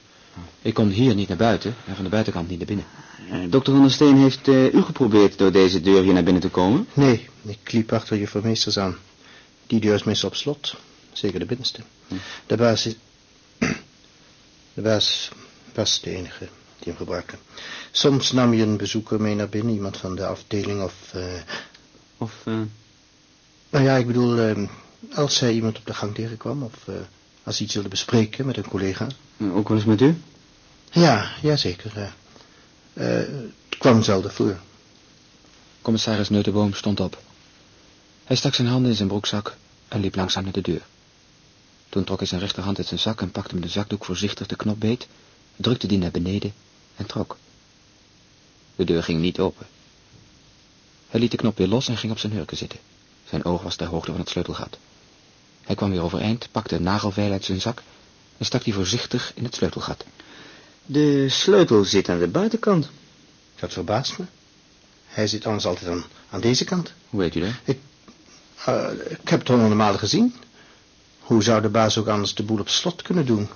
Ik 0.61 0.73
kon 0.73 0.89
hier 0.89 1.15
niet 1.15 1.27
naar 1.27 1.37
buiten 1.37 1.75
en 1.87 1.95
van 1.95 2.03
de 2.03 2.09
buitenkant 2.09 2.49
niet 2.49 2.57
naar 2.57 2.67
binnen. 2.67 2.85
Eh, 3.31 3.39
dokter 3.49 3.73
Van 3.73 3.81
der 3.81 3.91
Steen 3.91 4.17
heeft 4.17 4.47
eh, 4.47 4.73
u 4.73 4.81
geprobeerd 4.81 5.37
door 5.37 5.51
deze 5.51 5.81
deur 5.81 6.03
hier 6.03 6.13
naar 6.13 6.23
binnen 6.23 6.41
te 6.41 6.49
komen? 6.49 6.87
Nee, 6.93 7.27
ik 7.45 7.71
liep 7.71 7.91
achter 7.93 8.17
juffrouw 8.17 8.41
Meesters 8.41 8.77
aan. 8.79 8.95
Die 9.67 9.79
deur 9.79 9.93
is 9.93 10.03
meestal 10.03 10.29
op 10.29 10.35
slot. 10.35 10.75
Zeker 11.13 11.39
de 11.39 11.45
binnenste. 11.45 11.81
Hm. 12.07 12.15
De 12.47 12.55
baas 12.57 12.85
is... 12.85 12.95
De 14.73 14.81
baas 14.81 15.29
was 15.73 16.01
de 16.01 16.09
enige 16.15 16.47
die 16.79 16.87
hem 16.87 16.95
gebruikte. 16.95 17.35
Soms 17.91 18.31
nam 18.31 18.53
je 18.53 18.63
een 18.63 18.77
bezoeker 18.77 19.21
mee 19.21 19.35
naar 19.35 19.49
binnen, 19.49 19.73
iemand 19.73 19.97
van 19.97 20.15
de 20.15 20.25
afdeling 20.25 20.83
of... 20.83 20.93
eh, 21.13 21.41
Of, 22.17 22.33
eh, 22.45 22.53
nou 23.69 23.83
ja, 23.85 23.95
ik 23.95 24.07
bedoel, 24.07 24.37
eh, 24.39 24.67
als 25.15 25.39
hij 25.39 25.53
iemand 25.53 25.77
op 25.77 25.85
de 25.85 25.93
gang 25.93 26.15
tegenkwam 26.15 26.63
of 26.63 26.87
eh, 26.87 26.95
als 27.43 27.55
hij 27.57 27.65
iets 27.65 27.73
wilde 27.73 27.89
bespreken 27.89 28.45
met 28.45 28.57
een 28.57 28.67
collega. 28.67 29.07
ook 29.53 29.67
wel 29.67 29.77
eens 29.77 29.85
met 29.85 30.01
u? 30.01 30.17
Ja, 30.91 31.31
ja 31.41 31.55
zeker. 31.55 31.91
eh. 31.97 32.07
Eh, 33.21 33.27
het 33.69 33.77
kwam 33.77 34.03
zelden 34.03 34.31
voor. 34.31 34.59
Commissaris 35.81 36.29
Neutenboom 36.29 36.73
stond 36.73 36.99
op. 36.99 37.21
Hij 38.25 38.35
stak 38.35 38.53
zijn 38.53 38.67
handen 38.67 38.89
in 38.89 38.95
zijn 38.95 39.07
broekzak 39.07 39.57
en 39.87 39.99
liep 39.99 40.15
langzaam 40.15 40.43
naar 40.43 40.53
de 40.53 40.61
deur. 40.61 40.81
Toen 41.89 42.03
trok 42.03 42.17
hij 42.19 42.27
zijn 42.27 42.41
rechterhand 42.41 42.77
uit 42.77 42.87
zijn 42.87 42.99
zak 42.99 43.21
en 43.21 43.31
pakte 43.31 43.53
met 43.53 43.63
de 43.63 43.69
zakdoek 43.69 44.05
voorzichtig 44.05 44.47
de 44.47 44.55
knop 44.55 44.79
beet, 44.79 45.07
drukte 45.55 45.87
die 45.87 45.97
naar 45.97 46.11
beneden 46.11 46.53
en 46.95 47.05
trok. 47.05 47.37
De 48.75 48.83
deur 48.83 49.03
ging 49.03 49.21
niet 49.21 49.39
open. 49.39 49.67
Hij 51.09 51.19
liet 51.19 51.31
de 51.31 51.37
knop 51.37 51.57
weer 51.57 51.67
los 51.67 51.87
en 51.87 51.97
ging 51.97 52.11
op 52.11 52.19
zijn 52.19 52.31
hurken 52.31 52.57
zitten. 52.57 52.79
Zijn 53.29 53.45
oog 53.45 53.61
was 53.61 53.75
ter 53.75 53.87
hoogte 53.87 54.11
van 54.11 54.19
het 54.19 54.29
sleutelgat. 54.29 54.77
Hij 55.61 55.75
kwam 55.75 55.89
weer 55.89 56.01
overeind, 56.01 56.47
pakte 56.51 56.75
een 56.75 56.83
nagelveil 56.83 57.31
uit 57.31 57.45
zijn 57.45 57.61
zak 57.61 57.83
en 58.37 58.45
stak 58.45 58.63
die 58.63 58.73
voorzichtig 58.73 59.31
in 59.35 59.43
het 59.43 59.55
sleutelgat. 59.55 60.05
De 60.85 61.29
sleutel 61.29 61.83
zit 61.83 62.09
aan 62.09 62.19
de 62.19 62.27
buitenkant. 62.27 62.89
Dat 63.59 63.73
verbaast 63.73 64.17
me. 64.17 64.25
Hij 65.05 65.27
zit 65.27 65.45
anders 65.45 65.65
altijd 65.65 65.87
aan, 65.91 66.03
aan 66.29 66.41
deze 66.41 66.63
kant. 66.63 66.93
Hoe 67.09 67.19
weet 67.19 67.35
u 67.35 67.39
dat? 67.39 67.75
Eh, 68.65 68.91
ik 69.07 69.29
heb 69.29 69.39
het 69.39 69.47
honderd 69.47 69.73
malen 69.73 69.99
gezien. 69.99 70.35
Hoe 71.19 71.43
zou 71.43 71.61
de 71.61 71.69
baas 71.69 71.97
ook 71.97 72.07
anders 72.07 72.35
de 72.35 72.43
boel 72.43 72.59
op 72.59 72.69
slot 72.69 73.01
kunnen 73.01 73.25
doen? 73.25 73.49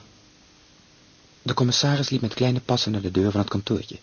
De 1.42 1.54
commissaris 1.54 2.10
liep 2.10 2.22
met 2.22 2.34
kleine 2.34 2.60
passen 2.60 2.92
naar 2.92 3.02
de 3.02 3.12
deur 3.12 3.32
van 3.32 3.40
het 3.40 3.50
kantoortje. 3.50 3.98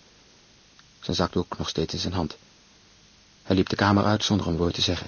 Zijn 1.01 1.17
zakdoek 1.17 1.59
nog 1.59 1.69
steeds 1.69 1.95
in 1.95 2.01
zijn 2.01 2.13
hand. 2.13 2.37
Hij 3.43 3.57
liep 3.57 3.69
de 3.69 3.77
kamer 3.77 4.05
uit 4.05 4.25
zonder 4.25 4.47
een 4.47 4.57
woord 4.57 4.75
te 4.75 4.81
zeggen. 4.81 5.07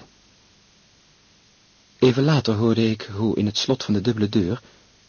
Even 1.99 2.25
later 2.25 2.55
hoorde 2.55 2.91
ik 2.91 3.09
hoe 3.13 3.37
in 3.37 3.47
het 3.47 3.59
slot 3.59 3.85
van 3.85 3.95
de 3.95 4.01
dubbele 4.01 4.29
deur 4.29 4.61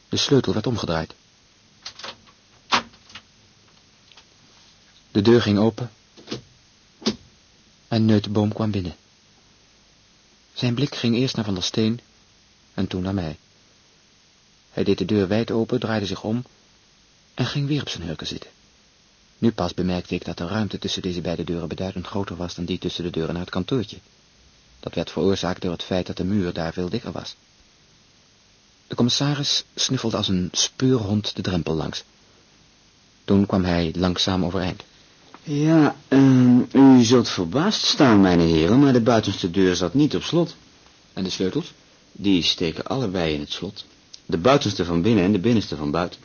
de 0.10 0.18
sleutel 0.18 0.54
werd 0.54 0.68
omgedraaid. 0.68 1.14
De 5.12 5.22
deur 5.22 5.42
ging 5.42 5.60
open 5.60 5.92
en 7.88 8.06
Neutenboom 8.06 8.54
kwam 8.54 8.72
binnen. 8.72 8.96
Zijn 10.60 10.74
blik 10.74 10.96
ging 10.96 11.16
eerst 11.16 11.36
naar 11.36 11.46
Van 11.46 11.54
der 11.54 11.64
Steen 11.64 12.00
en 12.74 12.88
toen 12.88 13.02
naar 13.02 13.14
mij. 13.14 13.38
Hij 14.70 14.84
deed 14.84 14.98
de 14.98 15.06
deur 15.06 15.28
wijd 15.28 15.52
open, 15.52 15.80
draaide 15.80 16.06
zich 16.06 16.24
om 16.24 16.44
en 17.34 17.46
ging 17.46 17.68
weer 17.68 17.82
op 17.82 17.90
zijn 17.90 18.04
hurken 18.04 18.28
zitten. 18.28 18.50
Nu 19.38 19.52
pas 19.52 19.74
bemerkte 19.74 20.16
ik 20.16 20.26
dat 20.26 20.38
de 20.38 20.48
ruimte 20.48 20.80
tussen 20.80 21.02
deze 21.02 21.22
beide 21.22 21.44
deuren 21.44 21.68
beduidend 21.68 22.08
groter 22.08 22.36
was 22.36 22.56
dan 22.56 22.66
die 22.66 22.78
tussen 22.78 23.04
de 23.04 23.10
deuren 23.10 23.34
naar 23.34 23.42
het 23.42 23.52
kantoortje. 23.52 23.98
Dat 24.80 24.96
werd 24.96 25.12
veroorzaakt 25.12 25.62
door 25.62 25.72
het 25.72 25.84
feit 25.84 26.08
dat 26.08 26.18
de 26.18 26.24
muur 26.24 26.54
daar 26.54 26.74
veel 26.74 26.90
dikker 26.90 27.12
was. 27.12 27.36
De 28.88 28.96
commissaris 28.96 29.64
snuffelde 29.76 30.18
als 30.18 30.28
een 30.28 30.50
speurhond 30.52 31.36
de 31.36 31.42
drempel 31.42 31.74
langs. 31.74 32.04
Toen 33.26 33.46
kwam 33.46 33.64
hij 33.64 33.94
langzaam 33.98 34.46
overeind. 34.46 34.84
Ja, 35.44 35.96
uh, 36.10 36.60
u 36.72 37.04
zult 37.04 37.30
verbaasd 37.30 37.86
staan, 37.86 38.22
mijn 38.22 38.40
heren, 38.40 38.80
maar 38.80 38.94
de 38.94 39.02
buitenste 39.02 39.52
deur 39.52 39.76
zat 39.76 39.94
niet 39.94 40.16
op 40.16 40.24
slot. 40.24 40.56
En 41.14 41.24
de 41.24 41.30
sleutels? 41.30 41.74
Die 42.12 42.44
steken 42.44 42.86
allebei 42.86 43.34
in 43.34 43.40
het 43.40 43.52
slot. 43.52 43.86
De 44.26 44.38
buitenste 44.38 44.86
van 44.86 45.02
binnen 45.02 45.24
en 45.24 45.32
de 45.32 45.40
binnenste 45.40 45.76
van 45.76 45.92
buiten. 45.92 46.20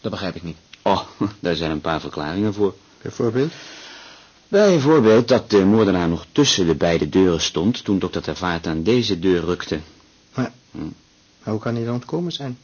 Dat 0.00 0.10
begrijp 0.10 0.34
ik 0.34 0.42
niet. 0.42 0.56
Oh, 0.82 1.00
daar 1.40 1.56
zijn 1.56 1.70
een 1.70 1.80
paar 1.80 2.00
verklaringen 2.00 2.54
voor. 2.54 2.74
Bijvoorbeeld? 3.02 3.52
Bijvoorbeeld 4.48 5.28
dat 5.28 5.50
de 5.50 5.64
moordenaar 5.64 6.08
nog 6.08 6.26
tussen 6.32 6.66
de 6.66 6.74
beide 6.74 7.08
deuren 7.08 7.40
stond 7.40 7.84
toen 7.84 7.98
dokter 7.98 8.22
Tervaart 8.22 8.66
aan 8.66 8.82
deze 8.82 9.18
deur 9.18 9.44
rukte. 9.44 9.80
Maar, 10.34 10.52
hm. 10.70 10.78
maar 11.42 11.52
hoe 11.54 11.58
kan 11.58 11.74
hij 11.74 11.84
dan 11.84 11.94
ontkomen 11.94 12.32
zijn? 12.32 12.58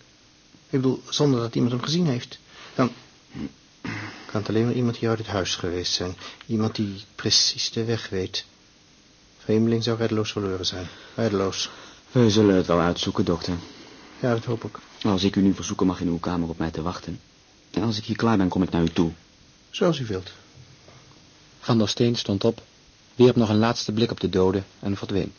Ik 0.71 0.81
bedoel, 0.81 1.03
zonder 1.09 1.41
dat 1.41 1.55
iemand 1.55 1.73
hem 1.73 1.83
gezien 1.83 2.07
heeft. 2.07 2.39
Dan 2.75 2.91
kan 4.31 4.41
het 4.41 4.49
alleen 4.49 4.65
maar 4.65 4.75
iemand 4.75 4.99
die 4.99 5.09
uit 5.09 5.19
het 5.19 5.27
huis 5.27 5.55
geweest 5.55 5.93
zijn. 5.93 6.17
Iemand 6.47 6.75
die 6.75 7.05
precies 7.15 7.71
de 7.71 7.85
weg 7.85 8.09
weet. 8.09 8.45
Vreemdeling 9.39 9.83
zou 9.83 9.99
reddeloos 9.99 10.33
verloren 10.33 10.67
zijn. 10.67 10.87
Reddeloos. 11.15 11.71
We 12.11 12.31
zullen 12.31 12.55
het 12.55 12.67
wel 12.67 12.81
uitzoeken, 12.81 13.25
dokter. 13.25 13.55
Ja, 14.21 14.35
dat 14.35 14.45
hoop 14.45 14.65
ik. 14.65 14.79
Als 15.03 15.23
ik 15.23 15.37
u 15.37 15.41
nu 15.41 15.55
verzoeken 15.55 15.87
mag 15.87 16.01
in 16.01 16.09
uw 16.09 16.19
kamer 16.19 16.49
op 16.49 16.59
mij 16.59 16.71
te 16.71 16.83
wachten. 16.83 17.21
En 17.71 17.83
als 17.83 17.99
ik 17.99 18.05
hier 18.05 18.17
klaar 18.17 18.37
ben, 18.37 18.49
kom 18.49 18.63
ik 18.63 18.71
naar 18.71 18.83
u 18.83 18.89
toe. 18.89 19.13
Zoals 19.71 19.99
u 19.99 20.07
wilt. 20.07 20.31
Van 21.61 21.79
der 21.79 21.89
Steen 21.89 22.17
stond 22.17 22.45
op, 22.45 22.63
wierp 23.15 23.37
nog 23.37 23.49
een 23.49 23.59
laatste 23.59 23.93
blik 23.93 24.11
op 24.11 24.21
de 24.21 24.29
doden 24.29 24.65
en 24.81 24.97
verdween. 24.97 25.33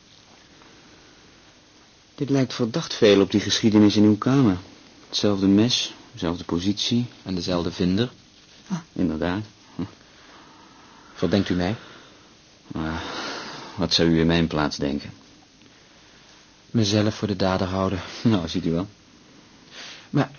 Dit 2.16 2.30
lijkt 2.30 2.54
verdacht 2.54 2.94
veel 2.94 3.22
op 3.22 3.32
die 3.32 3.42
geschiedenis 3.42 3.96
in 3.96 4.04
uw 4.04 4.18
kamer. 4.18 4.58
Hetzelfde 5.08 5.48
mes, 5.48 5.94
dezelfde 6.12 6.44
positie 6.44 7.06
en 7.24 7.36
dezelfde 7.36 7.72
vinder. 7.72 8.12
Inderdaad. 8.94 9.44
Hm. 9.76 9.82
Verdenkt 11.14 11.50
u 11.50 11.54
mij? 11.54 11.76
Maar 12.68 13.04
wat 13.76 13.94
zou 13.94 14.10
u 14.10 14.20
in 14.20 14.28
mijn 14.28 14.48
plaats 14.48 14.78
denken? 14.78 15.12
Mezelf 16.72 17.16
voor 17.16 17.28
de 17.28 17.36
dader 17.36 17.68
houden. 17.68 18.00
Nou, 18.24 18.48
ziet 18.48 18.66
u 18.66 18.72
wel. 18.72 18.88
Maar 20.10 20.32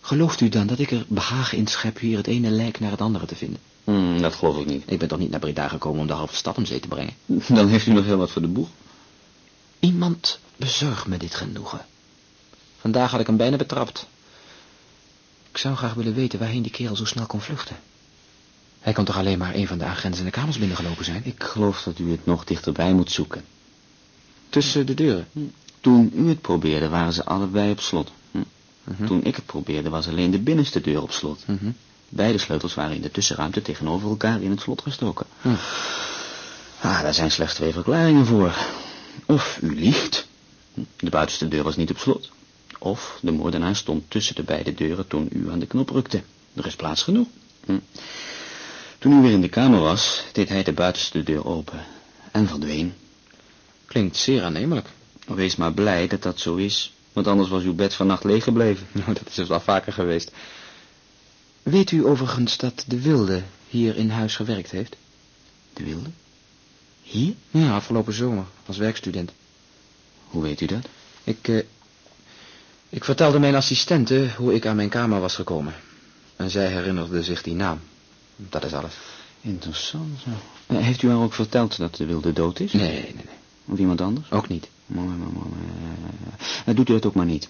gelooft 0.00 0.40
u 0.40 0.48
dan 0.48 0.66
dat 0.66 0.78
ik 0.78 0.90
er 0.90 1.04
behagen 1.08 1.58
in 1.58 1.66
schep 1.66 1.98
hier 1.98 2.16
het 2.16 2.26
ene 2.26 2.50
lijk 2.50 2.80
naar 2.80 2.90
het 2.90 3.00
andere 3.00 3.26
te 3.26 3.36
vinden? 3.36 3.60
Hmm, 3.84 4.22
dat 4.22 4.34
geloof 4.34 4.58
ik 4.58 4.66
niet. 4.66 4.82
Ik 4.86 4.98
ben 4.98 5.08
toch 5.08 5.18
niet 5.18 5.30
naar 5.30 5.40
Breda 5.40 5.68
gekomen 5.68 6.00
om 6.00 6.06
de 6.06 6.12
halve 6.12 6.36
stad 6.36 6.56
om 6.56 6.64
zee 6.64 6.80
te 6.80 6.88
brengen? 6.88 7.14
Dan 7.48 7.68
heeft 7.68 7.86
u 7.86 7.92
nog 7.92 8.04
heel 8.04 8.16
wat 8.16 8.30
voor 8.30 8.42
de 8.42 8.48
boeg. 8.48 8.68
Iemand 9.80 10.38
bezorgt 10.56 11.06
me 11.06 11.16
dit 11.16 11.34
genoegen. 11.34 11.86
Vandaag 12.80 13.10
had 13.10 13.20
ik 13.20 13.26
hem 13.26 13.36
bijna 13.36 13.56
betrapt. 13.56 14.06
Ik 15.54 15.60
zou 15.60 15.76
graag 15.76 15.94
willen 15.94 16.14
weten 16.14 16.38
waarheen 16.38 16.62
die 16.62 16.70
kerel 16.70 16.96
zo 16.96 17.04
snel 17.04 17.26
kon 17.26 17.40
vluchten. 17.40 17.76
Hij 18.80 18.92
kan 18.92 19.04
toch 19.04 19.16
alleen 19.16 19.38
maar 19.38 19.54
een 19.54 19.66
van 19.66 19.78
de 19.78 19.84
aangrenzende 19.84 20.30
kamers 20.30 20.58
binnengelopen 20.58 21.04
zijn? 21.04 21.20
Ik 21.24 21.42
geloof 21.42 21.82
dat 21.82 21.98
u 21.98 22.10
het 22.10 22.26
nog 22.26 22.44
dichterbij 22.44 22.92
moet 22.92 23.10
zoeken. 23.10 23.44
Tussen 24.48 24.86
de 24.86 24.94
deuren? 24.94 25.26
Hm. 25.32 25.40
Toen 25.80 26.12
u 26.14 26.28
het 26.28 26.40
probeerde, 26.40 26.88
waren 26.88 27.12
ze 27.12 27.24
allebei 27.24 27.70
op 27.70 27.80
slot. 27.80 28.12
Hm. 28.30 28.38
Mhm. 28.84 29.06
Toen 29.06 29.24
ik 29.24 29.36
het 29.36 29.46
probeerde, 29.46 29.88
was 29.88 30.08
alleen 30.08 30.30
de 30.30 30.38
binnenste 30.38 30.80
deur 30.80 31.02
op 31.02 31.12
slot. 31.12 31.46
Mhm. 31.46 31.70
Beide 32.08 32.38
sleutels 32.38 32.74
waren 32.74 32.96
in 32.96 33.02
de 33.02 33.10
tussenruimte 33.10 33.62
tegenover 33.62 34.08
elkaar 34.08 34.42
in 34.42 34.50
het 34.50 34.60
slot 34.60 34.82
gestoken. 34.82 35.26
Hm. 35.40 35.48
Ah, 36.80 37.02
daar 37.02 37.14
zijn 37.14 37.30
slechts 37.30 37.54
twee 37.54 37.72
verklaringen 37.72 38.26
voor. 38.26 38.54
Of 39.26 39.58
u 39.62 39.74
liegt. 39.74 40.26
De 40.96 41.10
buitenste 41.10 41.48
deur 41.48 41.62
was 41.62 41.76
niet 41.76 41.90
op 41.90 41.98
slot. 41.98 42.30
Of 42.84 43.18
de 43.22 43.30
moordenaar 43.30 43.76
stond 43.76 44.10
tussen 44.10 44.34
de 44.34 44.42
beide 44.42 44.74
deuren 44.74 45.06
toen 45.06 45.28
u 45.32 45.50
aan 45.50 45.58
de 45.58 45.66
knop 45.66 45.90
rukte. 45.90 46.22
Er 46.54 46.66
is 46.66 46.76
plaats 46.76 47.02
genoeg. 47.02 47.26
Hm. 47.64 47.78
Toen 48.98 49.18
u 49.18 49.22
weer 49.22 49.32
in 49.32 49.40
de 49.40 49.48
kamer 49.48 49.80
was, 49.80 50.24
deed 50.32 50.48
hij 50.48 50.62
de 50.62 50.72
buitenste 50.72 51.22
deur 51.22 51.46
open 51.46 51.84
en 52.32 52.48
verdween. 52.48 52.94
Klinkt 53.86 54.16
zeer 54.16 54.42
aannemelijk. 54.42 54.88
Wees 55.26 55.56
maar 55.56 55.72
blij 55.72 56.06
dat 56.06 56.22
dat 56.22 56.40
zo 56.40 56.54
is, 56.54 56.94
want 57.12 57.26
anders 57.26 57.48
was 57.48 57.62
uw 57.62 57.74
bed 57.74 57.94
vannacht 57.94 58.24
leeg 58.24 58.44
gebleven. 58.44 58.86
Nou, 59.04 59.12
dat 59.12 59.28
is 59.28 59.34
dus 59.34 59.48
wel 59.48 59.60
vaker 59.60 59.92
geweest. 59.92 60.32
Weet 61.62 61.90
u 61.90 62.06
overigens 62.06 62.56
dat 62.56 62.84
de 62.86 63.00
Wilde 63.00 63.42
hier 63.68 63.96
in 63.96 64.10
huis 64.10 64.36
gewerkt 64.36 64.70
heeft? 64.70 64.96
De 65.72 65.84
Wilde? 65.84 66.10
Hier? 67.02 67.34
Ja, 67.50 67.74
afgelopen 67.74 68.12
zomer, 68.12 68.44
als 68.66 68.76
werkstudent. 68.76 69.32
Hoe 70.26 70.42
weet 70.42 70.60
u 70.60 70.66
dat? 70.66 70.88
Ik, 71.24 71.48
uh, 71.48 71.62
ik 72.94 73.04
vertelde 73.04 73.38
mijn 73.38 73.54
assistente 73.54 74.28
hoe 74.36 74.54
ik 74.54 74.66
aan 74.66 74.76
mijn 74.76 74.88
kamer 74.88 75.20
was 75.20 75.34
gekomen. 75.34 75.74
En 76.36 76.50
zij 76.50 76.66
herinnerde 76.66 77.22
zich 77.22 77.42
die 77.42 77.54
naam. 77.54 77.80
Dat 78.36 78.64
is 78.64 78.72
alles. 78.72 78.94
Interessant 79.40 80.18
zo. 80.24 80.30
Heeft 80.74 81.02
u 81.02 81.08
haar 81.08 81.18
ook 81.18 81.32
verteld 81.32 81.76
dat 81.76 81.94
de 81.94 82.06
Wilde 82.06 82.32
dood 82.32 82.60
is? 82.60 82.72
Nee, 82.72 82.92
nee, 82.92 83.14
nee. 83.14 83.24
Of 83.64 83.78
iemand 83.78 84.00
anders? 84.00 84.30
Ook 84.30 84.48
niet. 84.48 84.68
Mooi, 84.86 85.08
mooi, 85.08 85.32
mooi. 85.32 85.46
Uh, 86.66 86.74
doet 86.76 86.88
u 86.88 86.92
dat 86.92 87.06
ook 87.06 87.14
maar 87.14 87.26
niet. 87.26 87.48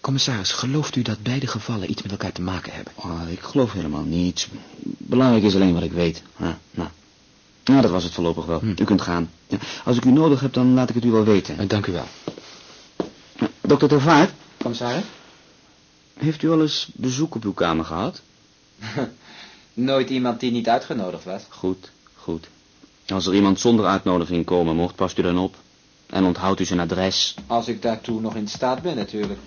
Commissaris, 0.00 0.52
gelooft 0.52 0.96
u 0.96 1.02
dat 1.02 1.22
beide 1.22 1.46
gevallen 1.46 1.90
iets 1.90 2.02
met 2.02 2.10
elkaar 2.10 2.32
te 2.32 2.42
maken 2.42 2.72
hebben? 2.72 2.92
Oh, 2.96 3.20
ik 3.30 3.40
geloof 3.40 3.72
helemaal 3.72 4.04
niets. 4.04 4.48
Belangrijk 4.98 5.44
is 5.44 5.54
alleen 5.54 5.74
wat 5.74 5.82
ik 5.82 5.92
weet. 5.92 6.22
Ah, 6.36 6.48
nou. 6.70 6.88
nou, 7.64 7.82
dat 7.82 7.90
was 7.90 8.04
het 8.04 8.12
voorlopig 8.12 8.44
wel. 8.44 8.60
Hm. 8.60 8.68
U 8.68 8.84
kunt 8.84 9.02
gaan. 9.02 9.30
Ja, 9.46 9.58
als 9.84 9.96
ik 9.96 10.04
u 10.04 10.10
nodig 10.10 10.40
heb, 10.40 10.52
dan 10.52 10.74
laat 10.74 10.88
ik 10.88 10.94
het 10.94 11.04
u 11.04 11.10
wel 11.10 11.24
weten. 11.24 11.56
Uh, 11.60 11.68
dank 11.68 11.86
u 11.86 11.92
wel. 11.92 12.06
Dokter 13.66 13.88
Tervaart? 13.88 14.30
Commissaris? 14.58 15.04
Heeft 16.14 16.42
u 16.42 16.50
al 16.50 16.60
eens 16.60 16.88
bezoek 16.94 17.34
op 17.34 17.44
uw 17.44 17.52
kamer 17.52 17.84
gehad? 17.84 18.20
Nooit 19.72 20.10
iemand 20.10 20.40
die 20.40 20.50
niet 20.50 20.68
uitgenodigd 20.68 21.24
was. 21.24 21.42
Goed, 21.48 21.90
goed. 22.14 22.48
Als 23.08 23.26
er 23.26 23.34
iemand 23.34 23.60
zonder 23.60 23.86
uitnodiging 23.86 24.44
komen 24.44 24.76
mocht, 24.76 24.94
past 24.94 25.18
u 25.18 25.22
dan 25.22 25.38
op. 25.38 25.54
En 26.06 26.24
onthoudt 26.24 26.60
u 26.60 26.64
zijn 26.64 26.80
adres. 26.80 27.34
Als 27.46 27.68
ik 27.68 27.82
daartoe 27.82 28.20
nog 28.20 28.34
in 28.34 28.48
staat 28.48 28.82
ben, 28.82 28.96
natuurlijk. 28.96 29.40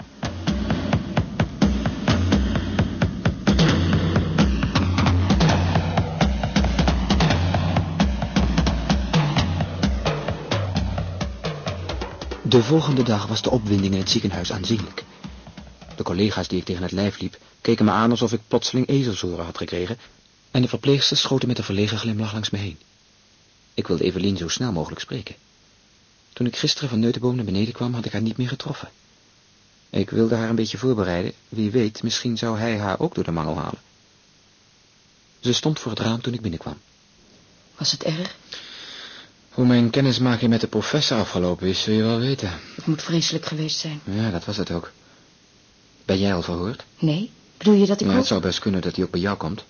De 12.50 12.64
volgende 12.64 13.04
dag 13.04 13.26
was 13.26 13.42
de 13.42 13.50
opwinding 13.50 13.94
in 13.94 14.00
het 14.00 14.10
ziekenhuis 14.10 14.52
aanzienlijk. 14.52 15.04
De 15.96 16.04
collega's 16.04 16.48
die 16.48 16.60
ik 16.60 16.66
tegen 16.66 16.82
het 16.82 16.92
lijf 16.92 17.20
liep, 17.20 17.38
keken 17.62 17.86
me 17.86 17.92
aan 17.92 18.12
alsof 18.12 18.34
ik 18.34 18.42
plotseling 18.48 18.88
ezelsoren 18.88 19.46
had 19.46 19.58
gekregen, 19.58 19.98
en 20.52 20.62
de 20.62 20.68
verpleegsters 20.68 21.20
schoten 21.20 21.48
met 21.48 21.58
een 21.58 21.64
verlegen 21.64 21.98
glimlach 21.98 22.34
langs 22.34 22.50
me 22.50 22.58
heen. 22.58 22.80
Ik 23.74 23.88
wilde 23.88 24.04
Evelien 24.04 24.38
zo 24.38 24.48
snel 24.48 24.72
mogelijk 24.72 25.02
spreken. 25.02 25.36
Toen 26.34 26.48
ik 26.48 26.56
gisteren 26.56 26.90
van 26.90 27.00
Neutenboom 27.00 27.36
naar 27.36 27.46
beneden 27.46 27.74
kwam, 27.74 27.94
had 27.94 28.06
ik 28.06 28.12
haar 28.12 28.22
niet 28.22 28.38
meer 28.38 28.48
getroffen. 28.48 28.90
Ik 29.90 30.10
wilde 30.10 30.36
haar 30.36 30.50
een 30.50 30.56
beetje 30.56 30.78
voorbereiden. 30.78 31.34
Wie 31.50 31.72
weet, 31.72 32.04
misschien 32.04 32.38
zou 32.38 32.60
hij 32.60 32.78
haar 32.78 33.00
ook 33.00 33.16
door 33.16 33.24
de 33.24 33.32
mangel 33.32 33.58
halen. 33.58 33.82
Ze 35.40 35.54
stond 35.54 35.80
voor 35.80 35.92
het 35.92 36.00
raam 36.00 36.22
toen 36.22 36.34
ik 36.34 36.42
binnenkwam. 36.42 36.78
Was 37.78 37.92
het 37.92 38.04
erg? 38.04 38.36
Hoe 39.58 39.66
mijn 39.66 39.90
kennismaking 39.90 40.50
met 40.50 40.62
de 40.62 40.68
professor 40.68 41.18
afgelopen 41.18 41.68
is, 41.68 41.82
zul 41.82 41.94
je 41.94 42.04
wel 42.04 42.20
weten. 42.20 42.50
Het 42.76 42.86
moet 42.86 43.04
vreselijk 43.04 43.46
geweest 43.46 43.80
zijn. 43.80 44.02
Ja, 44.04 44.30
dat 44.32 44.46
was 44.46 44.58
het 44.58 44.72
ook. 44.72 44.92
Ben 46.06 46.20
jij 46.20 46.34
al 46.34 46.42
verhoord? 46.42 46.86
Nee. 47.00 47.32
Bedoel 47.58 47.74
je 47.74 47.86
dat 47.86 48.02
ik 48.02 48.08
ja, 48.08 48.12
ook... 48.12 48.18
Het 48.18 48.28
zou 48.28 48.42
best 48.42 48.60
kunnen 48.60 48.82
dat 48.82 48.96
hij 48.96 49.06
ook 49.06 49.12
bij 49.12 49.20
jou 49.20 49.38
komt. 49.38 49.64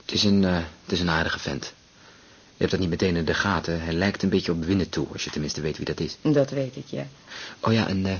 Het 0.00 0.12
is 0.12 0.24
een, 0.24 0.42
uh, 0.42 0.54
het 0.54 0.92
is 0.92 1.00
een 1.00 1.10
aardige 1.10 1.38
vent. 1.38 1.64
Je 1.64 2.56
hebt 2.56 2.70
dat 2.70 2.80
niet 2.80 2.88
meteen 2.88 3.16
in 3.16 3.24
de 3.24 3.34
gaten. 3.34 3.82
Hij 3.82 3.92
lijkt 3.92 4.22
een 4.22 4.28
beetje 4.28 4.52
op 4.52 4.64
Winnetou, 4.64 5.06
als 5.12 5.24
je 5.24 5.30
tenminste 5.30 5.60
weet 5.60 5.76
wie 5.76 5.86
dat 5.86 6.00
is. 6.00 6.16
Dat 6.22 6.50
weet 6.50 6.76
ik, 6.76 6.86
ja. 6.86 7.06
Oh 7.60 7.72
ja, 7.72 7.88
en 7.88 8.06
eh, 8.06 8.16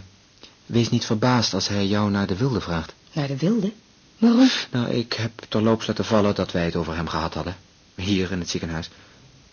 wees 0.66 0.90
niet 0.90 1.04
verbaasd 1.04 1.54
als 1.54 1.68
hij 1.68 1.86
jou 1.86 2.10
naar 2.10 2.26
de 2.26 2.36
wilde 2.36 2.60
vraagt. 2.60 2.94
Naar 3.12 3.26
de 3.26 3.36
wilde? 3.36 3.72
Waarom? 4.18 4.50
Nou, 4.70 4.90
ik 4.90 5.12
heb 5.12 5.32
terloops 5.48 5.86
laten 5.86 6.04
vallen 6.04 6.34
dat 6.34 6.52
wij 6.52 6.64
het 6.64 6.76
over 6.76 6.96
hem 6.96 7.08
gehad 7.08 7.34
hadden. 7.34 7.56
Hier 7.94 8.32
in 8.32 8.38
het 8.38 8.50
ziekenhuis. 8.50 8.90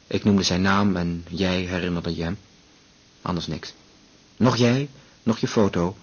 Ik 0.08 0.24
noemde 0.24 0.44
zijn 0.44 0.62
naam 0.62 0.96
en 0.96 1.26
jij 1.30 1.60
herinnerde 1.60 2.16
je 2.16 2.24
hem. 2.24 2.38
Anders 3.22 3.48
niks. 3.48 3.74
Nog 4.38 4.58
jij, 4.58 4.90
nog 5.24 5.38
je 5.38 5.48
foto 5.48 5.96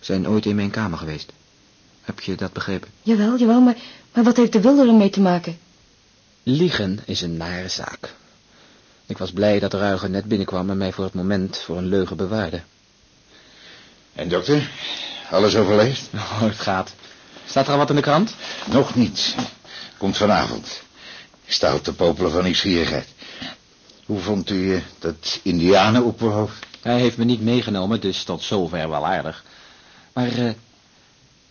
zijn 0.00 0.28
ooit 0.28 0.46
in 0.46 0.56
mijn 0.56 0.70
kamer 0.70 0.98
geweest. 0.98 1.32
Heb 2.02 2.20
je 2.20 2.34
dat 2.34 2.52
begrepen? 2.52 2.88
Jawel, 3.02 3.38
jawel, 3.38 3.60
maar, 3.60 3.76
maar 4.12 4.24
wat 4.24 4.36
heeft 4.36 4.52
de 4.52 4.60
wilde 4.60 4.86
ermee 4.86 5.10
te 5.10 5.20
maken? 5.20 5.58
Liegen 6.42 6.98
is 7.04 7.20
een 7.20 7.36
nare 7.36 7.68
zaak. 7.68 8.14
Ik 9.06 9.18
was 9.18 9.32
blij 9.32 9.58
dat 9.58 9.74
Ruiger 9.74 10.10
net 10.10 10.24
binnenkwam 10.24 10.70
en 10.70 10.76
mij 10.76 10.92
voor 10.92 11.04
het 11.04 11.14
moment 11.14 11.58
voor 11.58 11.76
een 11.76 11.86
leugen 11.86 12.16
bewaarde. 12.16 12.62
En 14.12 14.28
dokter, 14.28 14.70
alles 15.30 15.56
overleefd? 15.56 16.08
Oh, 16.14 16.40
het 16.40 16.60
gaat. 16.60 16.94
Staat 17.46 17.66
er 17.66 17.72
al 17.72 17.78
wat 17.78 17.90
in 17.90 17.96
de 17.96 18.02
krant? 18.02 18.34
Nog 18.70 18.94
niet. 18.94 19.34
Komt 19.98 20.16
vanavond. 20.16 20.82
Ik 21.44 21.52
sta 21.52 21.74
op 21.74 21.84
de 21.84 21.92
popelen 21.92 22.30
van 22.30 22.44
nieuwsgierigheid. 22.44 23.08
Hoe 24.06 24.20
vond 24.20 24.50
u 24.50 24.74
eh, 24.74 24.82
dat 24.98 25.40
indianenopperhoofd? 25.42 26.66
Hij 26.80 27.00
heeft 27.00 27.16
me 27.16 27.24
niet 27.24 27.40
meegenomen, 27.40 28.00
dus 28.00 28.24
tot 28.24 28.42
zover 28.42 28.88
wel 28.88 29.06
aardig. 29.06 29.44
Maar 30.12 30.32
eh, 30.38 30.52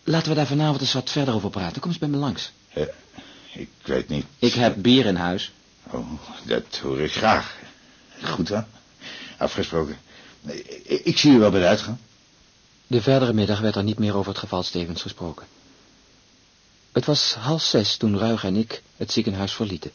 laten 0.03 0.29
we 0.29 0.35
daar 0.35 0.47
vanavond 0.47 0.81
eens 0.81 0.93
wat 0.93 1.09
verder 1.09 1.33
over 1.33 1.49
praten. 1.49 1.81
Kom 1.81 1.89
eens 1.89 1.99
bij 1.99 2.09
me 2.09 2.17
langs. 2.17 2.51
Eh, 2.73 2.83
ik 3.53 3.69
weet 3.83 4.09
niet. 4.09 4.25
Ik 4.39 4.53
heb 4.53 4.75
bier 4.81 5.05
in 5.05 5.15
huis. 5.15 5.51
Oh, 5.91 6.11
dat 6.45 6.77
hoor 6.81 7.01
ik 7.01 7.11
graag. 7.11 7.57
Goed 8.23 8.47
dan. 8.47 8.65
Afgesproken. 9.37 9.97
Ik, 10.83 11.01
ik 11.03 11.17
zie 11.17 11.31
u 11.31 11.39
wel 11.39 11.51
bij 11.51 11.59
de 11.59 11.65
uitgang. 11.65 11.97
De 12.87 13.01
verdere 13.01 13.33
middag 13.33 13.59
werd 13.59 13.75
er 13.75 13.83
niet 13.83 13.99
meer 13.99 14.15
over 14.15 14.31
het 14.31 14.39
geval 14.39 14.63
Stevens 14.63 15.01
gesproken. 15.01 15.45
Het 16.91 17.05
was 17.05 17.33
half 17.33 17.61
zes 17.61 17.97
toen 17.97 18.17
Ruig 18.17 18.43
en 18.43 18.55
ik 18.55 18.81
het 18.97 19.11
ziekenhuis 19.11 19.53
verlieten. 19.53 19.91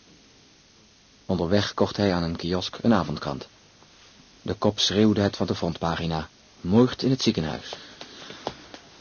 Onderweg 1.27 1.75
kocht 1.75 1.97
hij 1.97 2.12
aan 2.12 2.23
een 2.23 2.37
kiosk 2.37 2.79
een 2.83 2.95
avondkrant. 2.95 3.49
De 4.43 4.55
kop 4.55 4.79
schreeuwde 4.79 5.21
het 5.21 5.37
van 5.37 5.47
de 5.47 5.55
frontpagina. 5.55 6.29
Moord 6.61 7.03
in 7.03 7.11
het 7.11 7.23
ziekenhuis. 7.23 7.73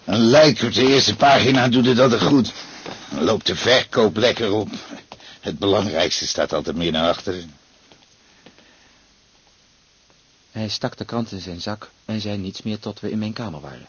Een 0.04 0.20
lijk 0.20 0.62
op 0.62 0.74
de 0.74 0.88
eerste 0.88 1.16
pagina 1.16 1.68
doet 1.68 1.86
het 1.86 2.00
altijd 2.00 2.22
goed. 2.22 2.54
Dan 3.10 3.24
loopt 3.24 3.46
de 3.46 3.56
verkoop 3.56 4.16
lekker 4.18 4.52
op. 4.52 4.70
Het 5.40 5.60
belangrijkste 5.60 6.28
staat 6.28 6.54
altijd 6.54 6.76
meer 6.76 6.92
naar 6.92 7.10
achteren. 7.10 7.54
Hij 10.52 10.70
stak 10.70 10.98
de 10.98 11.06
krant 11.06 11.32
in 11.32 11.42
zijn 11.42 11.62
zak 11.62 11.90
en 12.06 12.22
zei 12.22 12.38
niets 12.38 12.62
meer 12.62 12.80
tot 12.80 13.00
we 13.00 13.12
in 13.12 13.20
mijn 13.20 13.34
kamer 13.34 13.62
waren. 13.62 13.88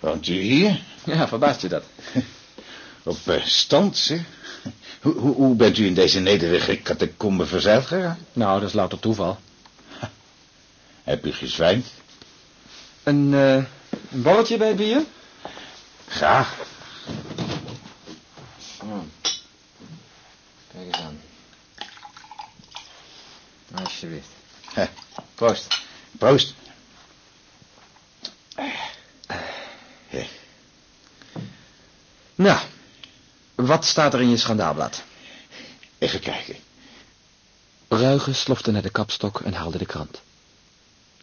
Woont 0.00 0.28
u 0.28 0.40
hier? 0.40 0.82
Ja, 1.04 1.28
verbaast 1.28 1.60
je 1.60 1.68
dat? 1.68 1.84
Op 3.04 3.18
stand, 3.44 3.96
zeg. 3.96 4.20
Hoe, 5.02 5.14
hoe, 5.14 5.34
hoe 5.34 5.54
bent 5.54 5.78
u 5.78 5.86
in 5.86 5.94
deze 5.94 6.20
nederige 6.20 6.82
catacombe 6.82 7.46
verzeild 7.46 7.86
geraakt? 7.86 8.20
Nou, 8.32 8.60
dat 8.60 8.68
is 8.68 8.74
louter 8.74 8.98
toeval. 8.98 9.38
Heb 11.02 11.26
u 11.26 11.32
gezwijnd? 11.32 11.86
Een, 13.02 13.32
uh, 13.32 13.54
een 14.10 14.22
borreltje 14.22 14.56
bij 14.56 14.68
het 14.68 14.76
bier? 14.76 15.04
Graag. 16.08 16.58
Oh. 18.82 18.98
Kijk 20.72 20.86
eens 20.86 20.96
aan. 20.96 21.20
Alsjeblieft. 23.74 24.28
Heh. 24.72 24.88
Proost. 25.34 25.80
Proost. 26.18 26.54
Ja. 30.08 30.24
Nou, 32.34 32.60
wat 33.72 33.84
staat 33.84 34.14
er 34.14 34.20
in 34.20 34.30
je 34.30 34.36
schandaalblad? 34.36 35.02
Even 35.98 36.20
kijken. 36.20 36.56
Ruigen 37.88 38.34
slofte 38.34 38.70
naar 38.70 38.82
de 38.82 38.90
kapstok 38.90 39.40
en 39.40 39.52
haalde 39.52 39.78
de 39.78 39.86
krant. 39.86 40.20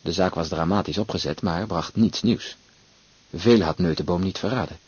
De 0.01 0.11
zaak 0.11 0.33
was 0.35 0.47
dramatisch 0.47 0.97
opgezet, 0.97 1.41
maar 1.41 1.67
bracht 1.67 1.95
niets 1.95 2.21
nieuws. 2.21 2.55
Veel 3.35 3.61
had 3.61 3.77
Neutenboom 3.77 4.21
niet 4.21 4.37
verraden. 4.37 4.79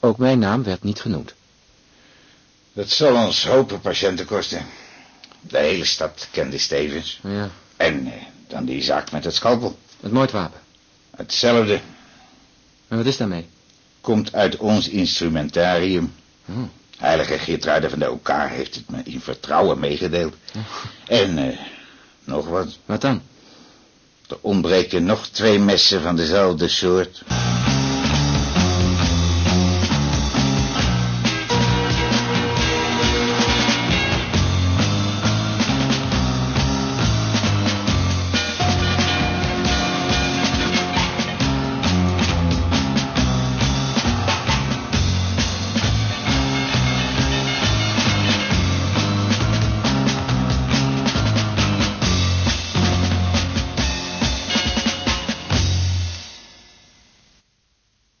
Ook 0.00 0.18
mijn 0.18 0.38
naam 0.38 0.62
werd 0.62 0.82
niet 0.82 1.00
genoemd. 1.00 1.34
Dat 2.72 2.88
zal 2.90 3.26
ons 3.26 3.46
hopen 3.46 3.80
patiënten 3.80 4.26
kosten. 4.26 4.66
De 5.40 5.58
hele 5.58 5.84
stad 5.84 6.28
kende 6.30 6.58
Stevens. 6.58 7.20
Ja, 7.22 7.50
En 7.76 8.06
eh, 8.06 8.22
dan 8.48 8.64
die 8.64 8.82
zaak 8.82 9.10
met 9.10 9.24
het 9.24 9.34
scalpel. 9.34 9.78
het 10.00 10.12
moordwapen. 10.12 10.60
Hetzelfde 11.16 11.80
En 12.88 12.96
wat 12.96 13.06
is 13.06 13.16
daarmee? 13.16 13.48
komt 14.00 14.32
uit 14.34 14.56
ons 14.56 14.88
instrumentarium. 14.88 16.12
Oh. 16.48 16.68
Heilige 16.98 17.38
Geertruiden 17.38 17.90
van 17.90 17.98
de 17.98 18.10
OK 18.10 18.28
heeft 18.28 18.74
het 18.74 18.90
me 18.90 19.00
in 19.04 19.20
vertrouwen 19.20 19.78
meegedeeld. 19.78 20.34
En 21.06 21.38
eh, 21.38 21.58
nog 22.24 22.46
wat. 22.46 22.78
Wat 22.84 23.00
dan? 23.00 23.22
Er 24.28 24.36
ontbreken 24.40 25.04
nog 25.04 25.26
twee 25.26 25.58
messen 25.58 26.02
van 26.02 26.16
dezelfde 26.16 26.68
soort. 26.68 27.22